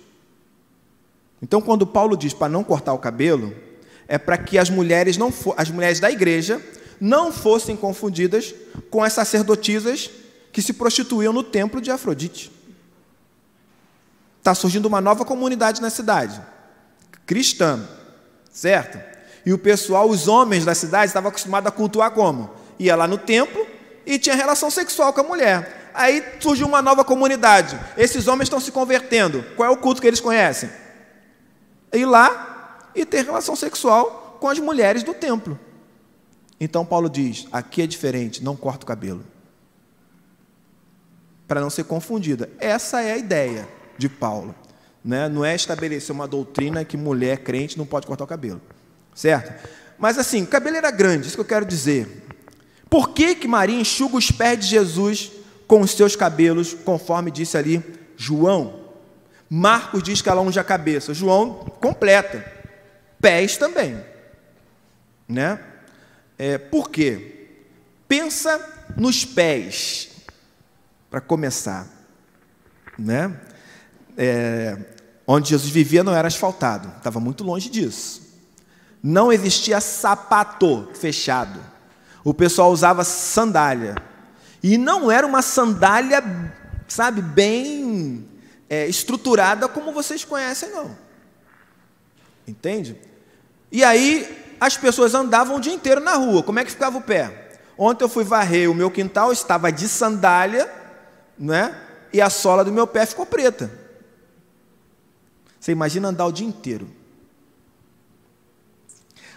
[1.42, 3.52] Então, quando Paulo diz para não cortar o cabelo,
[4.06, 6.62] é para que as mulheres não as mulheres da igreja
[7.00, 8.54] não fossem confundidas
[8.88, 10.08] com as sacerdotisas
[10.52, 12.52] que se prostituíam no templo de Afrodite.
[14.38, 16.40] Está surgindo uma nova comunidade na cidade,
[17.26, 17.88] cristã,
[18.52, 19.00] certo?
[19.44, 22.50] E o pessoal, os homens da cidade, estavam acostumados a cultuar como?
[22.78, 23.66] Ia lá no templo
[24.06, 25.90] e tinha relação sexual com a mulher.
[25.94, 27.78] Aí surgiu uma nova comunidade.
[27.96, 29.44] Esses homens estão se convertendo.
[29.56, 30.70] Qual é o culto que eles conhecem?
[31.92, 35.58] Ir lá e ter relação sexual com as mulheres do templo.
[36.60, 39.24] Então Paulo diz: aqui é diferente, não corta o cabelo.
[41.46, 42.48] Para não ser confundida.
[42.58, 44.54] Essa é a ideia de Paulo.
[45.04, 45.28] Né?
[45.28, 48.60] Não é estabelecer uma doutrina que mulher crente não pode cortar o cabelo.
[49.14, 49.68] Certo?
[49.98, 52.24] Mas assim, cabelo era grande, isso que eu quero dizer.
[52.88, 55.32] Por que, que Maria enxuga os pés de Jesus
[55.66, 57.82] com os seus cabelos, conforme disse ali
[58.16, 58.81] João?
[59.54, 62.42] Marcos diz que ela unge a cabeça, João completa,
[63.20, 64.02] pés também.
[65.28, 65.60] Né?
[66.38, 67.50] É, por quê?
[68.08, 68.58] Pensa
[68.96, 70.08] nos pés,
[71.10, 71.86] para começar.
[72.98, 73.38] Né?
[74.16, 74.78] É,
[75.26, 78.22] onde Jesus vivia não era asfaltado, estava muito longe disso.
[79.02, 81.60] Não existia sapato fechado.
[82.24, 83.96] O pessoal usava sandália.
[84.62, 86.24] E não era uma sandália,
[86.88, 88.31] sabe, bem
[88.72, 90.96] é, estruturada como vocês conhecem, não.
[92.48, 92.98] Entende?
[93.70, 96.42] E aí as pessoas andavam o dia inteiro na rua.
[96.42, 97.58] Como é que ficava o pé?
[97.76, 100.72] Ontem eu fui varrer o meu quintal, estava de sandália,
[101.38, 101.78] né?
[102.14, 103.70] E a sola do meu pé ficou preta.
[105.60, 106.90] Você imagina andar o dia inteiro.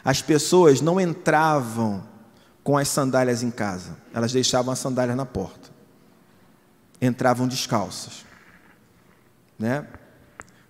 [0.02, 2.08] As pessoas não entravam
[2.64, 5.70] com as sandálias em casa, elas deixavam as sandálias na porta.
[7.02, 8.25] Entravam descalças.
[9.58, 9.86] Né?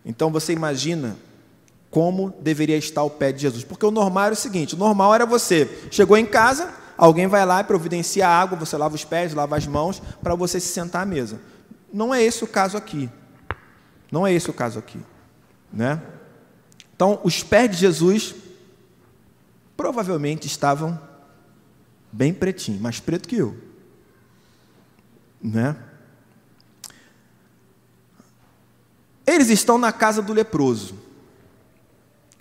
[0.06, 1.18] Então você imagina
[1.90, 3.64] como deveria estar o pé de Jesus.
[3.64, 7.46] Porque o normal era o seguinte: o normal era você chegou em casa, alguém vai
[7.46, 11.04] lá e providencia água, você lava os pés, lava as mãos, para você se sentar
[11.04, 11.40] à mesa.
[11.94, 13.10] Não é esse o caso aqui.
[14.12, 15.00] Não é esse o caso aqui.
[15.72, 16.02] Né?
[16.96, 18.36] Então, os pés de Jesus
[19.76, 21.00] provavelmente estavam
[22.12, 23.58] bem pretinho, mais preto que eu.
[25.42, 25.76] Né?
[29.26, 30.96] Eles estão na casa do leproso.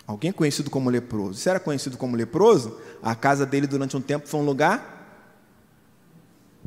[0.07, 1.41] Alguém conhecido como leproso.
[1.41, 4.93] Se era conhecido como leproso, a casa dele durante um tempo foi um lugar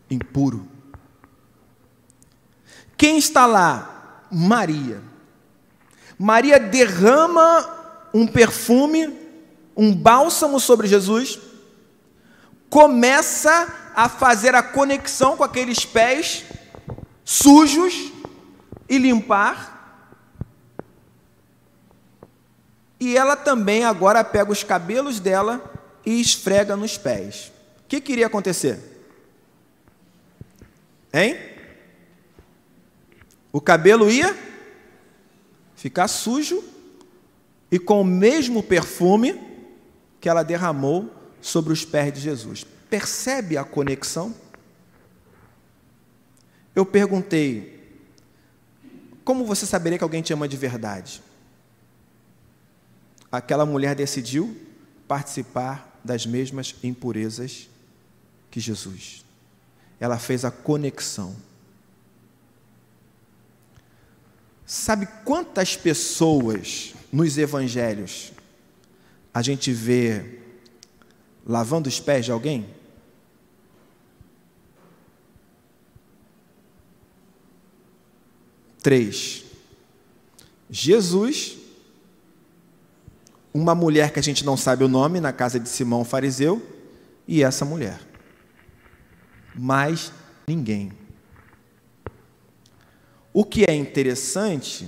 [0.10, 0.68] impuro.
[2.98, 4.26] Quem está lá?
[4.32, 5.02] Maria.
[6.18, 7.76] Maria derrama
[8.14, 9.16] um perfume,
[9.76, 11.40] um bálsamo sobre Jesus,
[12.70, 16.44] começa a fazer a conexão com aqueles pés
[17.24, 18.12] sujos
[18.90, 19.77] e limpar
[23.00, 25.74] E ela também agora pega os cabelos dela
[26.06, 27.52] e esfrega nos pés.
[27.84, 28.80] O que queria acontecer?
[31.14, 31.38] Hein?
[33.52, 34.38] O cabelo ia
[35.76, 36.64] ficar sujo
[37.72, 39.40] e com o mesmo perfume
[40.20, 42.66] que ela derramou sobre os pés de Jesus.
[42.90, 44.34] Percebe a conexão?
[46.76, 48.00] Eu perguntei:
[49.24, 51.22] como você saberia que alguém te ama de verdade?
[53.38, 54.58] Aquela mulher decidiu
[55.08, 57.70] participar das mesmas impurezas
[58.50, 59.24] que Jesus.
[60.00, 61.36] Ela fez a conexão.
[64.66, 68.34] Sabe quantas pessoas nos evangelhos
[69.34, 70.40] a gente vê
[71.46, 72.68] lavando os pés de alguém?
[78.82, 79.46] Três.
[80.70, 81.67] Jesus
[83.58, 86.62] uma mulher que a gente não sabe o nome na casa de Simão fariseu
[87.28, 88.00] e essa mulher.
[89.56, 90.12] Mais
[90.48, 90.92] ninguém.
[93.34, 94.88] O que é interessante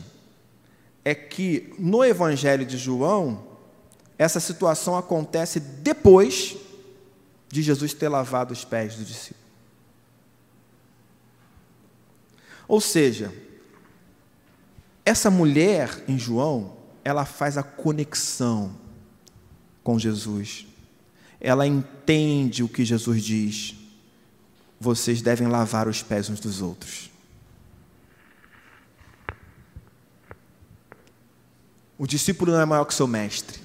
[1.04, 3.44] é que no Evangelho de João,
[4.18, 6.56] essa situação acontece depois
[7.48, 9.40] de Jesus ter lavado os pés do discípulo.
[12.68, 13.34] Ou seja,
[15.04, 18.76] essa mulher em João, ela faz a conexão
[19.84, 20.68] com Jesus.
[21.40, 23.76] Ela entende o que Jesus diz.
[24.80, 27.10] Vocês devem lavar os pés uns dos outros.
[31.98, 33.60] O discípulo não é maior que seu mestre.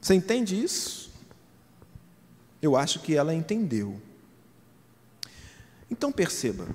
[0.00, 1.12] Você entende isso?
[2.60, 4.00] Eu acho que ela entendeu.
[5.88, 6.66] Então perceba,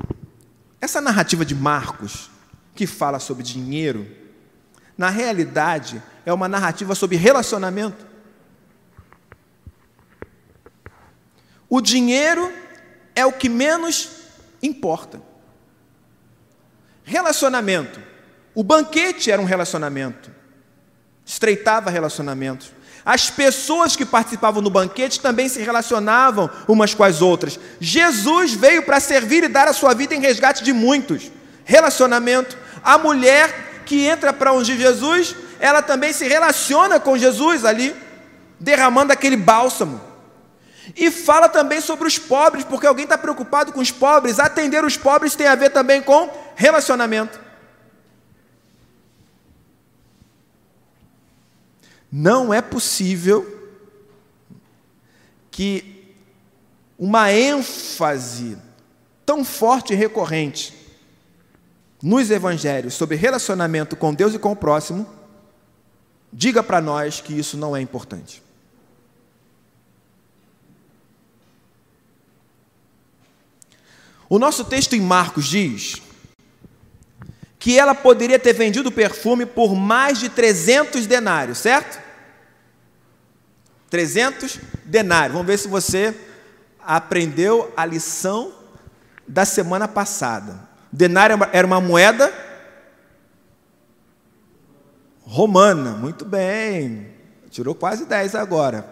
[0.79, 2.29] essa narrativa de Marcos,
[2.75, 4.07] que fala sobre dinheiro,
[4.97, 8.05] na realidade é uma narrativa sobre relacionamento.
[11.69, 12.51] O dinheiro
[13.15, 14.09] é o que menos
[14.61, 15.21] importa.
[17.03, 18.01] Relacionamento.
[18.55, 20.31] O banquete era um relacionamento,
[21.23, 22.71] estreitava relacionamentos.
[23.05, 27.59] As pessoas que participavam do banquete também se relacionavam umas com as outras.
[27.79, 31.31] Jesus veio para servir e dar a sua vida em resgate de muitos.
[31.63, 32.57] Relacionamento.
[32.83, 37.95] A mulher que entra para ungir Jesus, ela também se relaciona com Jesus ali,
[38.59, 40.01] derramando aquele bálsamo.
[40.95, 44.39] E fala também sobre os pobres, porque alguém está preocupado com os pobres.
[44.39, 47.39] Atender os pobres tem a ver também com relacionamento.
[52.11, 53.55] Não é possível
[55.49, 56.13] que
[56.99, 58.57] uma ênfase
[59.25, 60.76] tão forte e recorrente
[62.01, 65.07] nos evangelhos sobre relacionamento com Deus e com o próximo
[66.31, 68.43] diga para nós que isso não é importante.
[74.29, 76.01] O nosso texto em Marcos diz
[77.57, 82.01] que ela poderia ter vendido o perfume por mais de 300 denários, certo?
[83.89, 85.33] 300 denários.
[85.33, 86.15] Vamos ver se você
[86.79, 88.53] aprendeu a lição
[89.27, 90.66] da semana passada.
[90.91, 92.33] Denário era uma moeda
[95.23, 97.13] romana, muito bem.
[97.49, 98.87] Tirou quase 10 agora.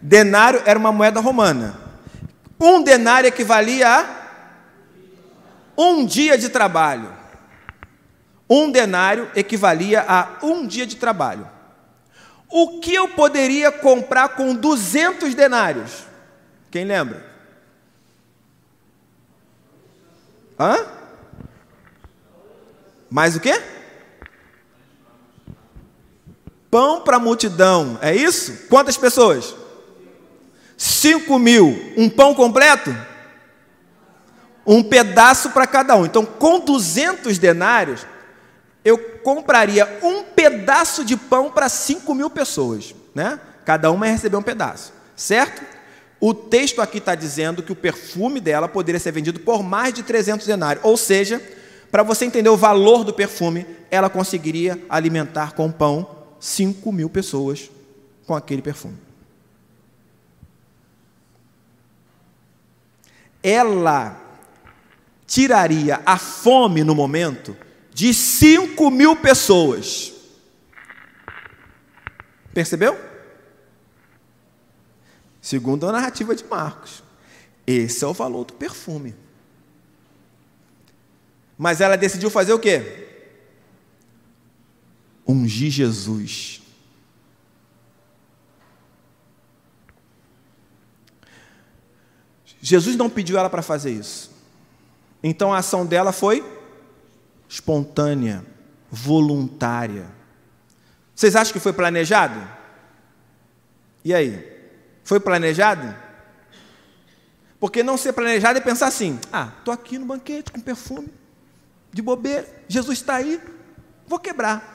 [0.00, 1.78] Denário era uma moeda romana.
[2.60, 4.04] Um denário equivalia a
[5.76, 7.12] um dia de trabalho.
[8.48, 11.48] Um denário equivalia a um dia de trabalho.
[12.48, 16.04] O que eu poderia comprar com 200 denários?
[16.70, 17.24] Quem lembra?
[20.58, 20.99] Hã?
[23.10, 23.60] Mais o quê?
[26.70, 28.66] Pão para a multidão, é isso?
[28.68, 29.54] Quantas pessoas?
[30.76, 31.92] Cinco mil.
[31.96, 32.96] Um pão completo?
[34.64, 36.06] Um pedaço para cada um.
[36.06, 38.06] Então, com 200 denários,
[38.84, 43.40] eu compraria um pedaço de pão para 5 mil pessoas, né?
[43.64, 45.62] Cada uma ia receber um pedaço, certo?
[46.20, 50.02] O texto aqui está dizendo que o perfume dela poderia ser vendido por mais de
[50.02, 51.42] 300 denários, ou seja,
[51.90, 57.70] para você entender o valor do perfume, ela conseguiria alimentar com pão 5 mil pessoas
[58.26, 58.96] com aquele perfume.
[63.42, 64.20] Ela
[65.26, 67.56] tiraria a fome no momento
[67.92, 70.12] de 5 mil pessoas.
[72.54, 72.98] Percebeu?
[75.40, 77.02] Segundo a narrativa de Marcos.
[77.66, 79.14] Esse é o valor do perfume.
[81.62, 83.06] Mas ela decidiu fazer o quê?
[85.26, 86.62] Ungir Jesus.
[92.62, 94.30] Jesus não pediu ela para fazer isso.
[95.22, 96.42] Então a ação dela foi
[97.46, 98.42] espontânea,
[98.90, 100.06] voluntária.
[101.14, 102.40] Vocês acham que foi planejado?
[104.02, 104.50] E aí?
[105.04, 105.94] Foi planejado?
[107.58, 111.19] Porque não ser planejado é pensar assim: ah, estou aqui no banquete com perfume,
[111.92, 113.40] de bobeira, Jesus está aí,
[114.06, 114.70] vou quebrar.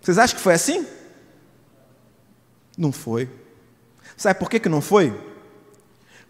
[0.00, 0.86] Vocês acham que foi assim?
[2.76, 3.28] Não foi.
[4.16, 5.18] Sabe por que, que não foi?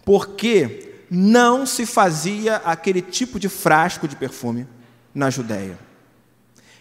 [0.05, 4.67] Porque não se fazia aquele tipo de frasco de perfume
[5.15, 5.79] na Judéia.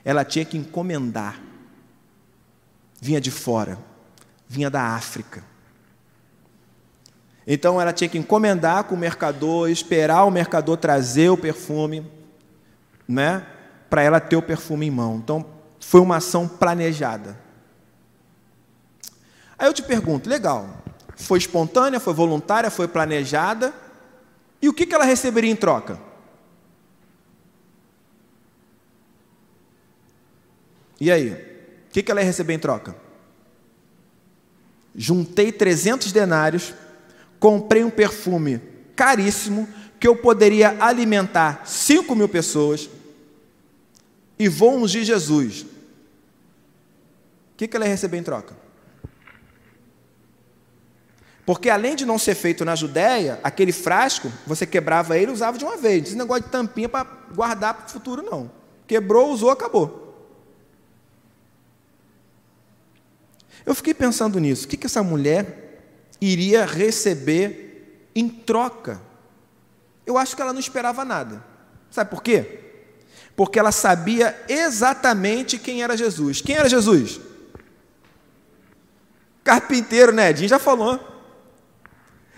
[0.03, 1.39] Ela tinha que encomendar.
[3.01, 3.77] Vinha de fora,
[4.47, 5.43] vinha da África.
[7.47, 12.05] Então ela tinha que encomendar com o mercador, esperar o mercador trazer o perfume,
[13.09, 13.43] né,
[13.89, 15.15] para ela ter o perfume em mão.
[15.15, 15.43] Então
[15.79, 17.35] foi uma ação planejada.
[19.57, 20.83] Aí eu te pergunto, legal,
[21.15, 23.73] foi espontânea, foi voluntária, foi planejada,
[24.61, 25.99] e o que ela receberia em troca?
[31.01, 31.31] E aí?
[31.87, 32.95] O que ela ia receber em troca?
[34.93, 36.73] Juntei 300 denários,
[37.39, 38.61] comprei um perfume
[38.95, 39.67] caríssimo,
[39.99, 42.89] que eu poderia alimentar 5 mil pessoas,
[44.39, 45.65] e vou ungir Jesus.
[47.53, 48.55] O que ela ia receber em troca?
[51.45, 55.57] Porque além de não ser feito na Judéia, aquele frasco, você quebrava ele e usava
[55.57, 56.07] de uma vez.
[56.07, 57.03] Esse negócio de tampinha para
[57.35, 58.49] guardar para o futuro, não.
[58.87, 60.07] Quebrou, usou, acabou.
[63.65, 64.65] Eu fiquei pensando nisso.
[64.65, 65.81] O que, que essa mulher
[66.21, 69.01] iria receber em troca?
[70.05, 71.43] Eu acho que ela não esperava nada.
[71.89, 72.68] Sabe por quê?
[73.39, 76.41] Porque ela sabia exatamente quem era Jesus.
[76.41, 77.21] Quem era Jesus?
[79.45, 80.31] Carpinteiro, né?
[80.31, 80.99] Edinho já falou.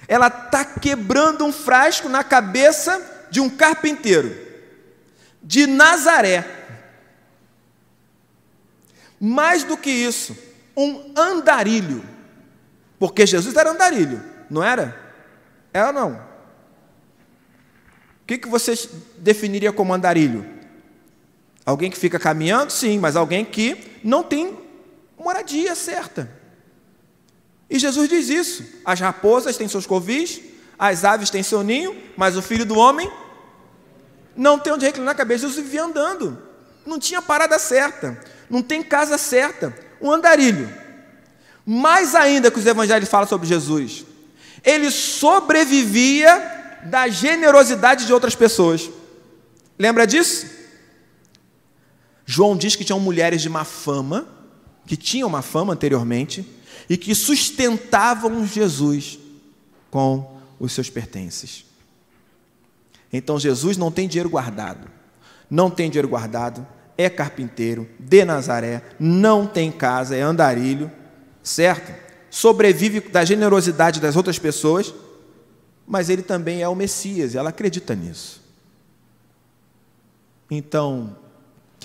[0.07, 4.31] Ela está quebrando um frasco na cabeça de um carpinteiro,
[5.41, 6.45] de Nazaré.
[9.19, 10.37] Mais do que isso,
[10.77, 12.05] um andarilho.
[12.99, 14.95] Porque Jesus era andarilho, não era?
[15.73, 16.11] Era não?
[18.21, 18.75] O que, que você
[19.17, 20.50] definiria como andarilho?
[21.65, 22.71] Alguém que fica caminhando?
[22.71, 24.57] Sim, mas alguém que não tem
[25.17, 26.29] moradia certa.
[27.69, 30.41] E Jesus diz isso: as raposas têm seus covis,
[30.77, 33.09] as aves têm seu ninho, mas o filho do homem
[34.35, 35.47] não tem onde reclinar a cabeça.
[35.47, 36.41] Jesus vivia andando,
[36.85, 40.69] não tinha parada certa, não tem casa certa um andarilho.
[41.65, 44.03] Mais ainda que os evangelhos falam sobre Jesus,
[44.63, 48.89] ele sobrevivia da generosidade de outras pessoas.
[49.77, 50.60] Lembra disso?
[52.31, 54.25] João diz que tinham mulheres de má fama,
[54.85, 56.47] que tinham uma fama anteriormente,
[56.89, 59.19] e que sustentavam Jesus
[59.89, 61.65] com os seus pertences.
[63.11, 64.89] Então Jesus não tem dinheiro guardado.
[65.49, 66.65] Não tem dinheiro guardado,
[66.97, 70.89] é carpinteiro, de Nazaré, não tem casa, é andarilho,
[71.43, 71.93] certo?
[72.29, 74.93] Sobrevive da generosidade das outras pessoas,
[75.85, 78.41] mas ele também é o Messias, ela acredita nisso.
[80.49, 81.17] Então,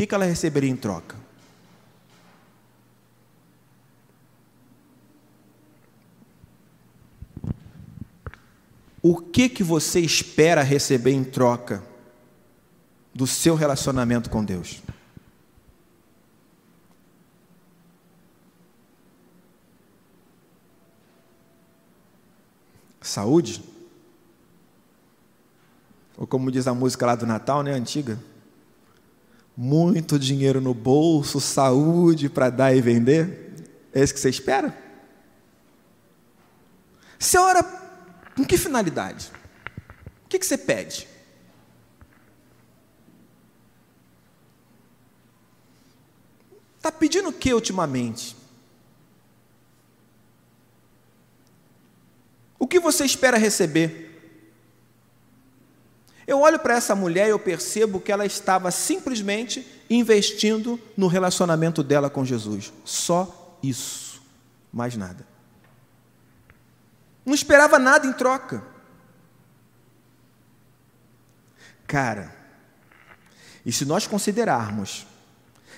[0.05, 1.17] o que ela receberia em troca?
[9.01, 11.83] O que que você espera receber em troca
[13.15, 14.83] do seu relacionamento com Deus?
[23.01, 23.65] Saúde?
[26.19, 28.19] Ou como diz a música lá do Natal, né, antiga?
[29.57, 33.55] Muito dinheiro no bolso, saúde para dar e vender?
[33.93, 34.77] É isso que você espera?
[37.19, 37.63] Você ora
[38.37, 39.33] com que finalidade?
[40.27, 41.09] O que, você pede?
[46.77, 48.37] Está pedindo o que ultimamente?
[52.59, 54.06] O que você espera receber?
[56.27, 61.83] Eu olho para essa mulher e eu percebo que ela estava simplesmente investindo no relacionamento
[61.83, 62.73] dela com Jesus.
[62.85, 64.21] Só isso,
[64.73, 65.25] mais nada.
[67.25, 68.63] Não esperava nada em troca.
[71.87, 72.35] Cara,
[73.65, 75.07] e se nós considerarmos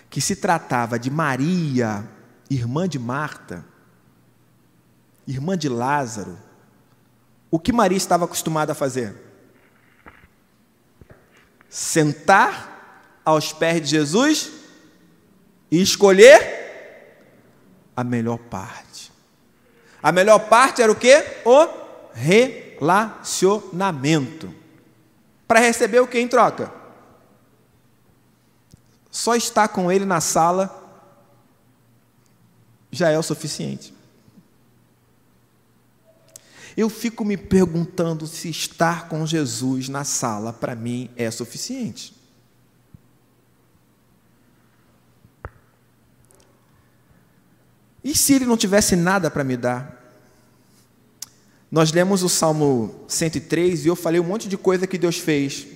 [0.09, 2.09] que se tratava de Maria,
[2.49, 3.65] irmã de Marta,
[5.27, 6.39] irmã de Lázaro,
[7.51, 9.28] o que Maria estava acostumada a fazer?
[11.69, 14.51] Sentar aos pés de Jesus
[15.71, 16.57] e escolher
[17.97, 19.13] a melhor parte.
[20.03, 21.15] A melhor parte era o que?
[21.45, 21.69] O
[22.15, 24.55] relacionamento.
[25.47, 26.73] Para receber o que em troca?
[29.11, 30.77] Só estar com ele na sala
[32.91, 33.98] já é o suficiente
[36.79, 42.15] eu fico me perguntando se estar com Jesus na sala para mim é suficiente.
[48.05, 49.93] E se ele não tivesse nada para me dar?
[51.69, 55.67] Nós lemos o Salmo 103 e eu falei um monte de coisa que Deus fez,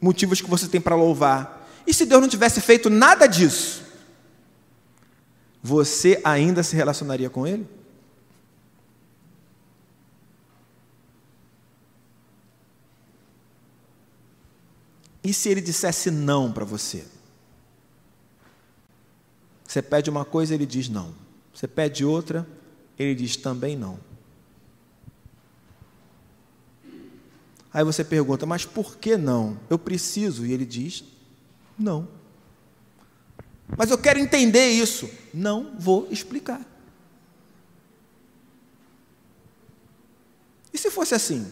[0.00, 1.68] motivos que você tem para louvar.
[1.84, 3.82] E se Deus não tivesse feito nada disso,
[5.60, 7.66] você ainda se relacionaria com Ele?
[15.24, 17.06] E se ele dissesse não para você?
[19.66, 21.14] Você pede uma coisa, ele diz não.
[21.52, 22.46] Você pede outra,
[22.98, 23.98] ele diz também não.
[27.72, 29.58] Aí você pergunta, mas por que não?
[29.68, 30.46] Eu preciso.
[30.46, 31.02] E ele diz,
[31.76, 32.06] não.
[33.76, 35.10] Mas eu quero entender isso.
[35.32, 36.64] Não vou explicar.
[40.72, 41.50] E se fosse assim?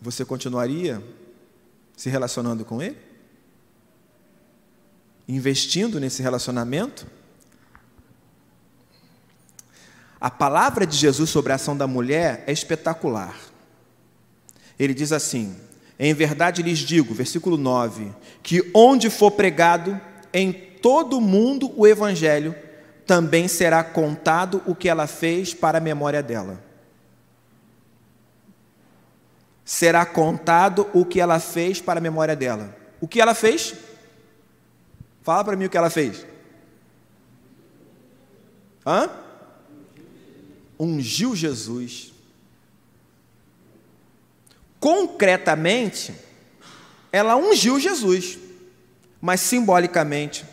[0.00, 1.02] Você continuaria
[1.96, 2.96] se relacionando com ele?
[5.28, 7.06] Investindo nesse relacionamento?
[10.20, 13.36] A palavra de Jesus sobre a ação da mulher é espetacular.
[14.78, 15.56] Ele diz assim:
[15.98, 18.10] Em verdade lhes digo, versículo 9,
[18.42, 20.00] que onde for pregado
[20.32, 22.54] em todo o mundo o evangelho,
[23.06, 26.69] também será contado o que ela fez para a memória dela.
[29.70, 32.76] Será contado o que ela fez para a memória dela.
[33.00, 33.72] O que ela fez?
[35.22, 36.26] Fala para mim o que ela fez.
[38.84, 39.08] Hã?
[40.76, 42.12] ungiu Jesus.
[44.80, 46.12] Concretamente,
[47.12, 48.40] ela ungiu Jesus,
[49.20, 50.44] mas simbolicamente,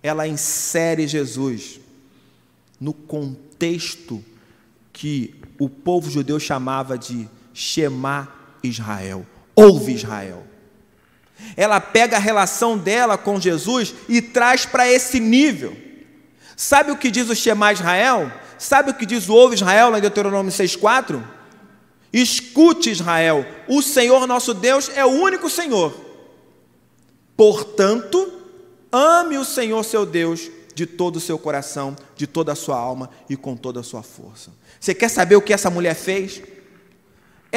[0.00, 1.80] ela insere Jesus
[2.78, 4.24] no contexto
[4.92, 8.28] que o povo judeu chamava de Shema
[8.62, 9.26] Israel.
[9.54, 10.46] Ouve Israel.
[11.56, 15.74] Ela pega a relação dela com Jesus e traz para esse nível.
[16.54, 18.30] Sabe o que diz o Shema Israel?
[18.58, 21.22] Sabe o que diz o ouve Israel em Deuteronômio 6,4?
[22.12, 25.98] Escute Israel, o Senhor nosso Deus é o único Senhor.
[27.36, 28.32] Portanto,
[28.92, 33.08] ame o Senhor seu Deus de todo o seu coração, de toda a sua alma
[33.30, 34.50] e com toda a sua força.
[34.78, 36.42] Você quer saber o que essa mulher fez?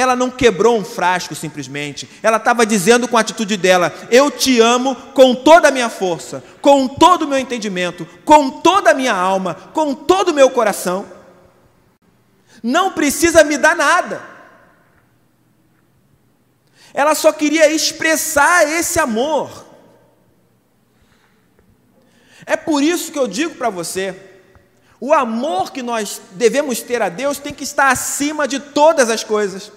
[0.00, 2.08] Ela não quebrou um frasco simplesmente.
[2.22, 6.42] Ela estava dizendo com a atitude dela: Eu te amo com toda a minha força,
[6.62, 11.04] com todo o meu entendimento, com toda a minha alma, com todo o meu coração.
[12.62, 14.22] Não precisa me dar nada.
[16.94, 19.66] Ela só queria expressar esse amor.
[22.46, 24.18] É por isso que eu digo para você:
[24.98, 29.22] o amor que nós devemos ter a Deus tem que estar acima de todas as
[29.22, 29.70] coisas.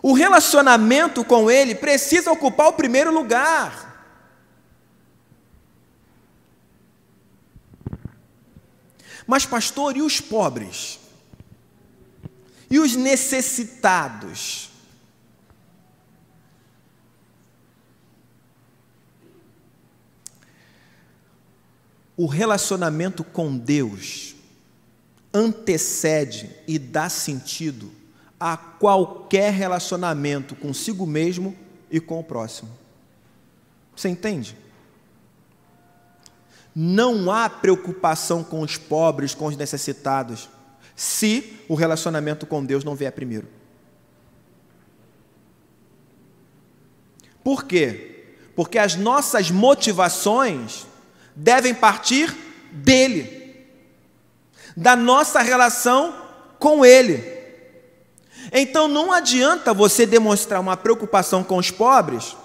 [0.00, 3.86] O relacionamento com Ele precisa ocupar o primeiro lugar.
[9.26, 10.98] Mas, pastor, e os pobres?
[12.70, 14.70] E os necessitados?
[22.16, 24.34] O relacionamento com Deus
[25.32, 27.97] antecede e dá sentido
[28.38, 31.56] a qualquer relacionamento consigo mesmo
[31.90, 32.70] e com o próximo.
[33.96, 34.56] Você entende?
[36.74, 40.48] Não há preocupação com os pobres, com os necessitados,
[40.94, 43.48] se o relacionamento com Deus não vier primeiro.
[47.42, 48.36] Por quê?
[48.54, 50.86] Porque as nossas motivações
[51.34, 52.36] devem partir
[52.70, 53.66] dele,
[54.76, 56.14] da nossa relação
[56.58, 57.37] com ele.
[58.52, 62.36] Então não adianta você demonstrar uma preocupação com os pobres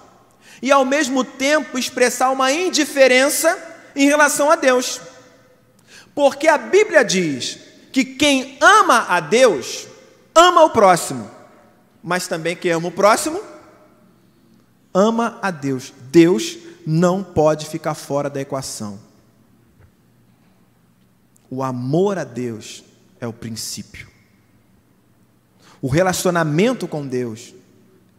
[0.61, 3.57] e ao mesmo tempo expressar uma indiferença
[3.95, 5.01] em relação a Deus.
[6.15, 7.59] Porque a Bíblia diz
[7.91, 9.87] que quem ama a Deus
[10.35, 11.29] ama o próximo,
[12.03, 13.41] mas também quem ama o próximo
[14.93, 15.91] ama a Deus.
[16.11, 18.99] Deus não pode ficar fora da equação.
[21.49, 22.83] O amor a Deus
[23.19, 24.12] é o princípio.
[25.83, 27.53] O relacionamento com Deus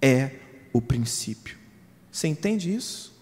[0.02, 0.32] é
[0.70, 1.56] o princípio.
[2.12, 3.18] Você entende isso?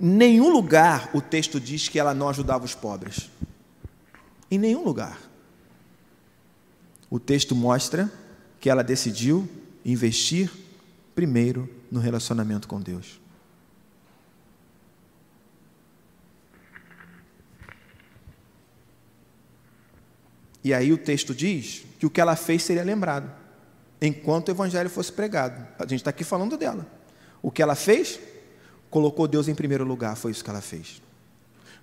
[0.00, 3.30] Em nenhum lugar o texto diz que ela não ajudava os pobres.
[4.50, 5.16] Em nenhum lugar.
[7.08, 8.12] O texto mostra
[8.58, 9.48] que ela decidiu
[9.84, 10.50] investir
[11.14, 13.20] primeiro no relacionamento com Deus.
[20.62, 23.30] E aí o texto diz que o que ela fez seria lembrado,
[24.00, 25.66] enquanto o evangelho fosse pregado.
[25.78, 26.86] A gente está aqui falando dela.
[27.42, 28.18] O que ela fez?
[28.90, 31.00] Colocou Deus em primeiro lugar, foi isso que ela fez.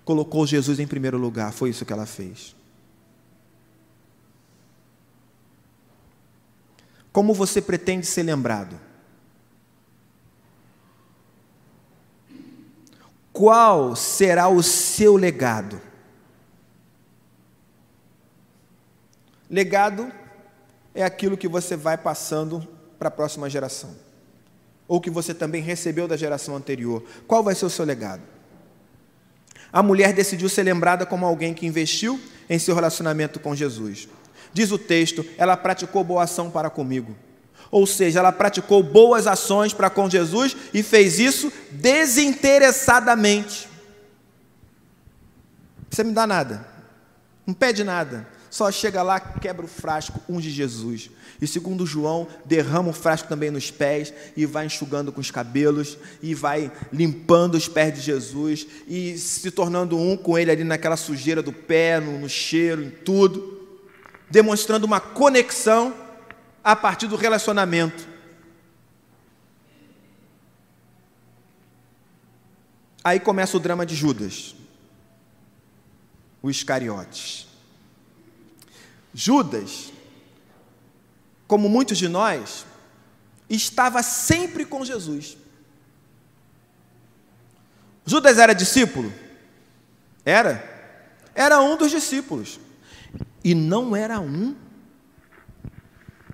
[0.04, 2.54] Colocou Jesus em primeiro lugar, foi isso que ela fez.
[7.12, 8.78] Como você pretende ser lembrado?
[13.32, 15.80] Qual será o seu legado?
[19.48, 20.10] Legado
[20.94, 22.66] é aquilo que você vai passando
[22.98, 23.94] para a próxima geração,
[24.88, 27.04] ou que você também recebeu da geração anterior.
[27.26, 28.22] Qual vai ser o seu legado?
[29.72, 34.08] A mulher decidiu ser lembrada como alguém que investiu em seu relacionamento com Jesus.
[34.52, 37.14] Diz o texto: ela praticou boa ação para comigo.
[37.70, 43.68] Ou seja, ela praticou boas ações para com Jesus e fez isso desinteressadamente.
[45.90, 46.66] Você me dá nada,
[47.46, 51.10] não pede nada, só chega lá, quebra o frasco, unge Jesus.
[51.40, 55.98] E segundo João, derrama o frasco também nos pés e vai enxugando com os cabelos
[56.22, 60.96] e vai limpando os pés de Jesus e se tornando um com ele ali naquela
[60.96, 63.66] sujeira do pé, no, no cheiro, em tudo,
[64.30, 65.94] demonstrando uma conexão
[66.64, 68.08] a partir do relacionamento.
[73.04, 74.56] Aí começa o drama de Judas,
[76.42, 77.45] o Iscariotes.
[79.18, 79.90] Judas
[81.46, 82.66] como muitos de nós,
[83.48, 85.38] estava sempre com Jesus.
[88.04, 89.10] Judas era discípulo?
[90.22, 90.62] Era.
[91.34, 92.60] Era um dos discípulos.
[93.42, 94.54] E não era um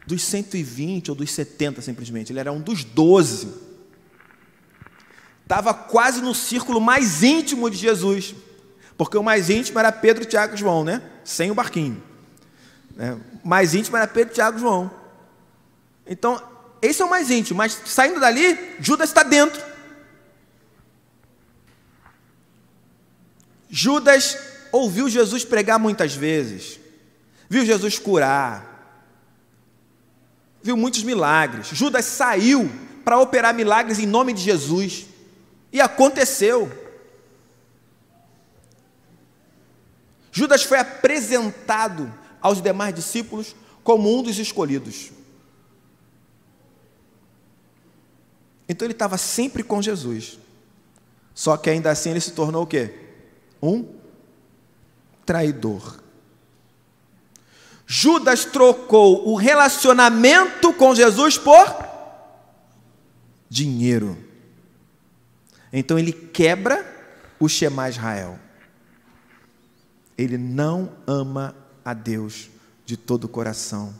[0.05, 2.33] dos 120 ou dos 70, simplesmente.
[2.33, 3.55] Ele era um dos 12.
[5.43, 8.35] Estava quase no círculo mais íntimo de Jesus.
[8.97, 11.01] Porque o mais íntimo era Pedro, Tiago e João, né?
[11.23, 12.12] Sem o barquinho.
[12.99, 14.91] É, mais íntimo era Pedro, Tiago e João.
[16.07, 16.41] Então,
[16.81, 19.63] esse é o mais íntimo, mas saindo dali, Judas está dentro.
[23.71, 24.37] Judas
[24.71, 26.79] ouviu Jesus pregar muitas vezes,
[27.49, 29.01] viu Jesus curar,
[30.63, 31.69] viu muitos milagres.
[31.69, 32.71] Judas saiu
[33.05, 35.07] para operar milagres em nome de Jesus,
[35.73, 36.71] e aconteceu.
[40.31, 42.13] Judas foi apresentado
[42.43, 45.11] aos demais discípulos como um dos escolhidos.
[48.69, 50.39] Então ele estava sempre com Jesus.
[51.35, 52.95] Só que ainda assim ele se tornou o quê?
[53.63, 53.87] Um
[55.25, 56.01] traidor.
[57.87, 61.93] Judas trocou o relacionamento com Jesus por
[63.49, 64.17] dinheiro.
[65.73, 66.87] Então ele quebra
[67.39, 68.39] o Shema Israel.
[70.17, 71.55] Ele não ama
[71.85, 72.51] a Deus
[72.85, 73.95] de todo o coração,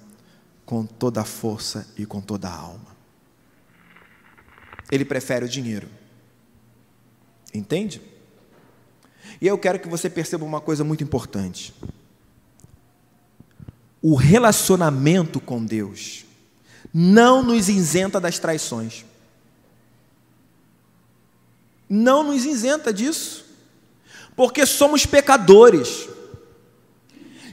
[0.65, 2.93] com toda a força e com toda a alma
[4.93, 5.89] ele prefere o dinheiro.
[7.55, 8.03] Entende?
[9.41, 11.73] E eu quero que você perceba uma coisa muito importante.
[14.03, 16.27] O relacionamento com Deus
[16.93, 19.07] não nos isenta das traições.
[21.89, 23.47] Não nos isenta disso.
[24.37, 26.07] Porque somos pecadores.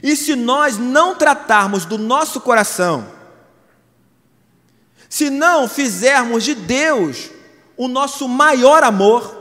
[0.02, 3.06] E se nós não tratarmos do nosso coração,
[5.08, 7.30] se não fizermos de Deus
[7.76, 9.38] o nosso maior amor,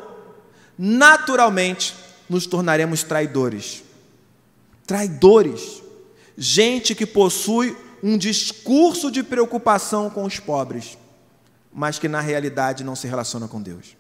[0.77, 1.95] naturalmente
[2.29, 3.83] nos tornaremos traidores.
[4.85, 5.81] Traidores.
[6.37, 10.97] Gente que possui um discurso de preocupação com os pobres,
[11.71, 13.95] mas que na realidade não se relaciona com Deus.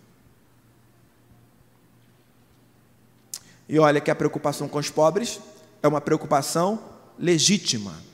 [3.67, 5.39] E olha que a preocupação com os pobres
[5.81, 6.79] é uma preocupação
[7.17, 8.09] legítima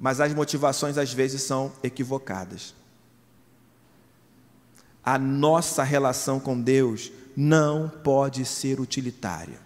[0.00, 2.74] mas as motivações às vezes são equivocadas.
[5.04, 9.60] A nossa relação com Deus não pode ser utilitária.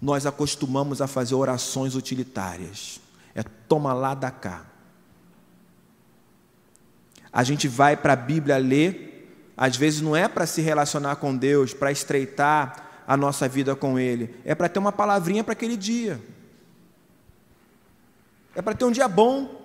[0.00, 3.00] Nós acostumamos a fazer orações utilitárias.
[3.32, 4.66] É toma lá da cá.
[7.32, 11.36] A gente vai para a Bíblia ler, às vezes não é para se relacionar com
[11.36, 15.76] Deus, para estreitar a nossa vida com Ele, é para ter uma palavrinha para aquele
[15.76, 16.20] dia.
[18.54, 19.60] É para ter um dia bom.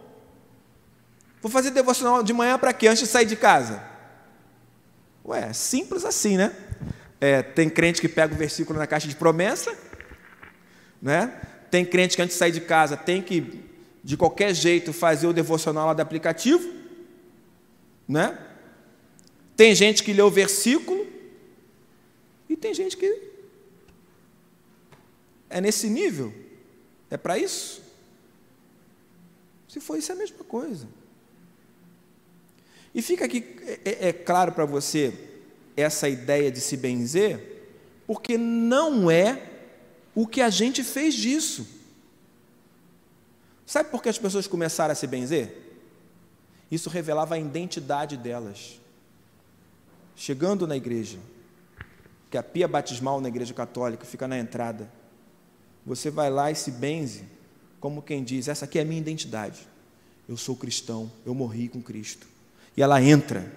[1.42, 2.88] Vou fazer devocional de manhã para quê?
[2.88, 3.84] Antes de sair de casa.
[5.26, 6.54] Ué, simples assim, né?
[7.20, 9.76] É, tem crente que pega o versículo na caixa de promessa,
[11.02, 11.34] né?
[11.70, 13.66] Tem crente que antes de sair de casa tem que,
[14.04, 16.72] de qualquer jeito, fazer o devocional lá do aplicativo,
[18.08, 18.38] né?
[19.56, 21.06] Tem gente que lê o versículo
[22.50, 23.30] e tem gente que
[25.50, 26.34] é nesse nível.
[27.10, 27.82] É para isso?
[29.68, 30.88] Se for isso, é a mesma coisa.
[32.94, 35.14] E fica aqui, é, é, é claro para você,
[35.76, 37.64] essa ideia de se benzer,
[38.08, 39.52] porque não é
[40.16, 41.68] o que a gente fez disso.
[43.66, 45.56] Sabe por que as pessoas começaram a se benzer?
[46.72, 48.80] Isso revelava a identidade delas.
[50.16, 51.20] Chegando na igreja,
[52.30, 54.92] que a pia batismal na igreja católica fica na entrada,
[55.86, 57.24] você vai lá e se benze
[57.80, 59.68] como quem diz: essa aqui é a minha identidade.
[60.28, 62.28] Eu sou cristão, eu morri com Cristo.
[62.76, 63.50] E ela entra,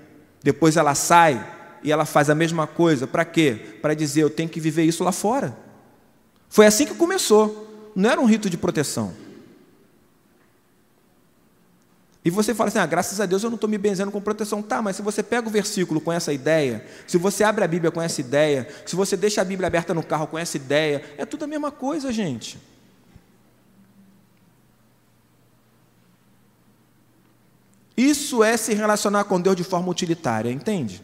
[0.42, 3.06] depois ela sai e ela faz a mesma coisa.
[3.06, 3.78] Para quê?
[3.82, 5.56] Para dizer: eu tenho que viver isso lá fora.
[6.48, 7.92] Foi assim que começou.
[7.94, 9.12] Não era um rito de proteção.
[12.24, 14.62] E você fala assim: ah, graças a Deus eu não estou me benzendo com proteção.
[14.62, 17.90] Tá, mas se você pega o versículo com essa ideia, se você abre a Bíblia
[17.90, 21.24] com essa ideia, se você deixa a Bíblia aberta no carro com essa ideia, é
[21.24, 22.58] tudo a mesma coisa, gente.
[27.96, 31.02] Isso é se relacionar com Deus de forma utilitária, entende?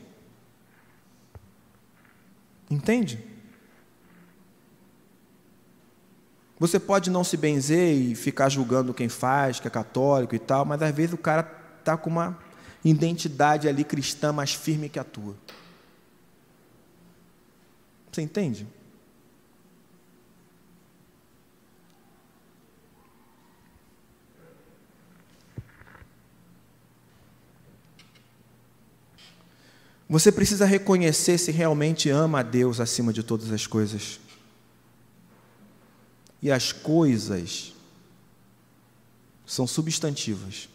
[2.70, 3.22] Entende?
[6.58, 10.64] Você pode não se benzer e ficar julgando quem faz, que é católico e tal,
[10.64, 11.46] mas às vezes o cara
[11.78, 12.38] está com uma
[12.84, 15.36] identidade ali cristã mais firme que a tua.
[18.10, 18.66] Você entende?
[30.08, 34.20] Você precisa reconhecer se realmente ama a Deus acima de todas as coisas.
[36.42, 37.72] E as coisas
[39.46, 40.68] são substantivas.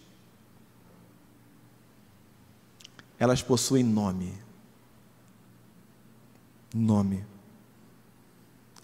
[3.20, 4.34] Elas possuem nome.
[6.74, 7.24] Nome.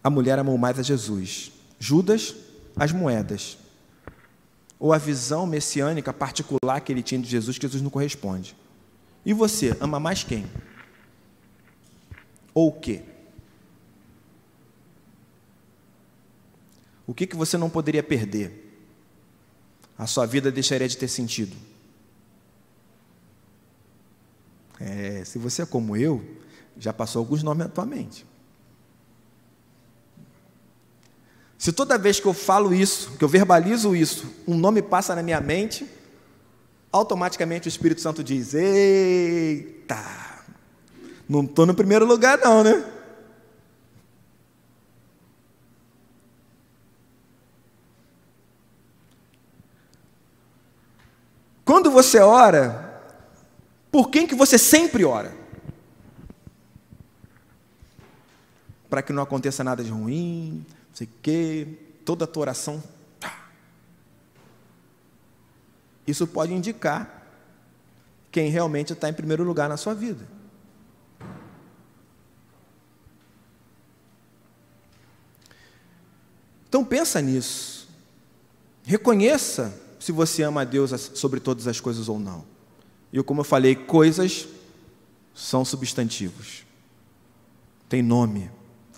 [0.03, 1.51] A mulher amou mais a Jesus.
[1.79, 2.35] Judas,
[2.75, 3.57] as moedas.
[4.79, 8.55] Ou a visão messiânica particular que ele tinha de Jesus, que Jesus não corresponde.
[9.25, 10.45] E você, ama mais quem?
[12.53, 13.03] Ou o quê?
[17.07, 18.65] O que, que você não poderia perder?
[19.97, 21.55] A sua vida deixaria de ter sentido.
[24.79, 26.23] É, se você é como eu,
[26.77, 28.25] já passou alguns nomes na tua mente.
[31.57, 35.23] Se toda vez que eu falo isso, que eu verbalizo isso, um nome passa na
[35.23, 35.89] minha mente,
[36.91, 39.97] automaticamente o Espírito Santo diz: Eita,
[41.27, 42.96] não estou no primeiro lugar, não, né?
[51.67, 52.99] Quando você ora,
[53.91, 55.35] por quem que você sempre ora?
[58.89, 61.67] Para que não aconteça nada de ruim, não sei o quê,
[62.03, 62.81] toda a tua oração
[66.07, 67.21] Isso pode indicar
[68.31, 70.25] quem realmente está em primeiro lugar na sua vida.
[76.69, 77.89] Então pensa nisso.
[78.85, 79.77] Reconheça
[80.07, 82.45] se você ama a Deus sobre todas as coisas ou não.
[83.11, 84.47] E como eu falei, coisas
[85.35, 86.63] são substantivos.
[87.89, 88.49] Tem nome.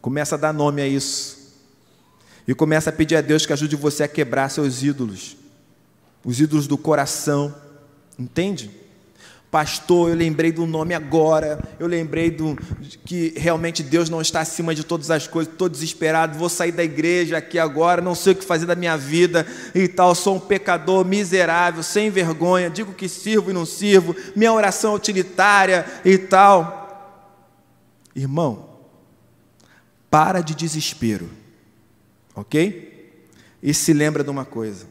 [0.01, 1.55] Começa a dar nome a isso.
[2.47, 5.35] E começa a pedir a Deus que ajude você a quebrar seus ídolos
[6.23, 7.55] os ídolos do coração,
[8.17, 8.69] entende?
[9.51, 12.55] Pastor, eu lembrei do nome agora, eu lembrei do
[13.03, 16.83] que realmente Deus não está acima de todas as coisas, estou desesperado, vou sair da
[16.83, 20.39] igreja aqui agora, não sei o que fazer da minha vida e tal, sou um
[20.39, 26.15] pecador miserável, sem vergonha, digo que sirvo e não sirvo, minha oração é utilitária e
[26.15, 26.79] tal.
[28.15, 28.69] Irmão,
[30.11, 31.27] para de desespero,
[32.35, 33.17] ok?
[33.63, 34.85] E se lembra de uma coisa.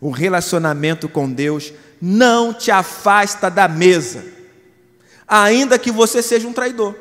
[0.00, 4.24] O relacionamento com Deus não te afasta da mesa,
[5.26, 6.94] ainda que você seja um traidor.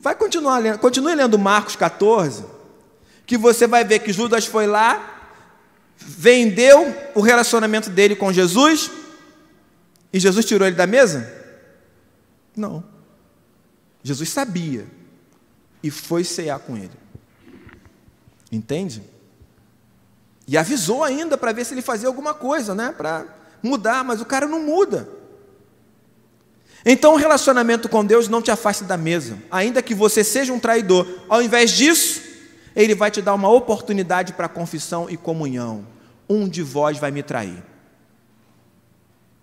[0.00, 2.44] Vai continuar lendo, continue lendo Marcos 14,
[3.26, 5.32] que você vai ver que Judas foi lá,
[5.96, 8.90] vendeu o relacionamento dele com Jesus,
[10.12, 11.30] e Jesus tirou ele da mesa?
[12.56, 12.82] Não.
[14.02, 14.86] Jesus sabia
[15.82, 16.92] e foi cear com ele.
[18.50, 19.02] Entende?
[20.48, 22.90] E avisou ainda para ver se ele fazia alguma coisa, né?
[22.96, 23.26] Para
[23.62, 25.06] mudar, mas o cara não muda.
[26.86, 30.58] Então o relacionamento com Deus não te afaste da mesa, ainda que você seja um
[30.58, 31.06] traidor.
[31.28, 32.22] Ao invés disso,
[32.74, 35.86] ele vai te dar uma oportunidade para confissão e comunhão.
[36.26, 37.62] Um de vós vai me trair.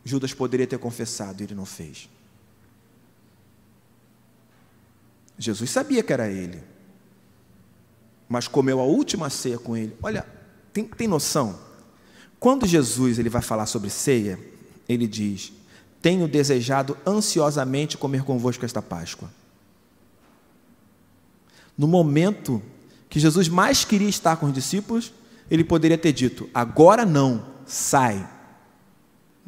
[0.04, 2.10] Judas poderia ter confessado, ele não fez.
[5.38, 6.64] Jesus sabia que era ele,
[8.28, 9.96] mas comeu a última ceia com ele.
[10.02, 10.35] Olha,
[10.76, 11.58] tem, tem noção?
[12.38, 14.38] Quando Jesus ele vai falar sobre ceia,
[14.90, 15.54] ele diz:
[16.02, 19.32] Tenho desejado ansiosamente comer convosco esta Páscoa.
[21.78, 22.62] No momento
[23.10, 25.14] que Jesus mais queria estar com os discípulos,
[25.50, 28.30] ele poderia ter dito: Agora não, sai.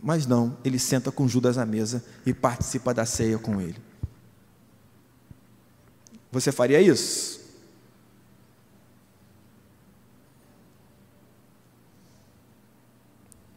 [0.02, 3.76] Mas não, ele senta com Judas à mesa e participa da ceia com ele.
[6.32, 7.37] Você faria isso?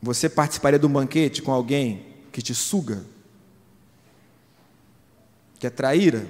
[0.03, 3.05] Você participaria de um banquete com alguém que te suga?
[5.59, 6.27] Que é traíra?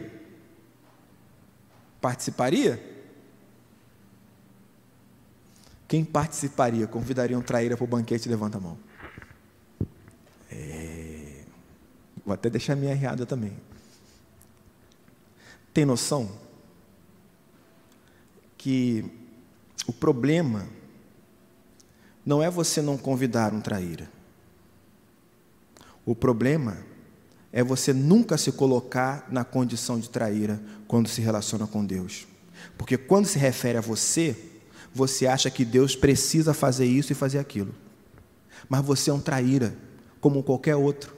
[2.01, 2.83] Participaria?
[5.87, 6.87] Quem participaria?
[6.87, 8.29] Convidaria um traíra para o banquete?
[8.29, 8.79] Levanta a mão.
[10.51, 11.45] É...
[12.25, 13.57] Vou até deixar minha errada também.
[15.73, 16.31] Tem noção
[18.59, 19.05] que
[19.87, 20.69] o problema
[22.31, 24.09] não é você não convidar um traíra.
[26.07, 26.79] O problema
[27.53, 32.29] é você nunca se colocar na condição de traíra quando se relaciona com Deus.
[32.79, 34.37] Porque quando se refere a você,
[34.95, 37.75] você acha que Deus precisa fazer isso e fazer aquilo.
[38.69, 39.77] Mas você é um traíra,
[40.21, 41.13] como qualquer outro.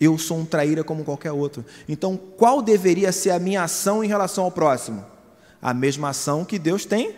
[0.00, 1.64] Eu sou um traíra como qualquer outro.
[1.88, 5.14] Então, qual deveria ser a minha ação em relação ao próximo?
[5.60, 7.14] A mesma ação que Deus tem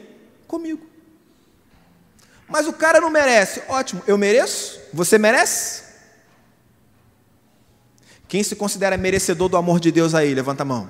[0.46, 0.86] comigo.
[2.48, 3.62] Mas o cara não merece.
[3.68, 4.80] Ótimo, eu mereço?
[4.92, 5.82] Você merece?
[8.26, 10.34] Quem se considera merecedor do amor de Deus aí?
[10.34, 10.88] Levanta a mão.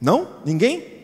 [0.00, 0.40] Não?
[0.44, 0.96] Ninguém?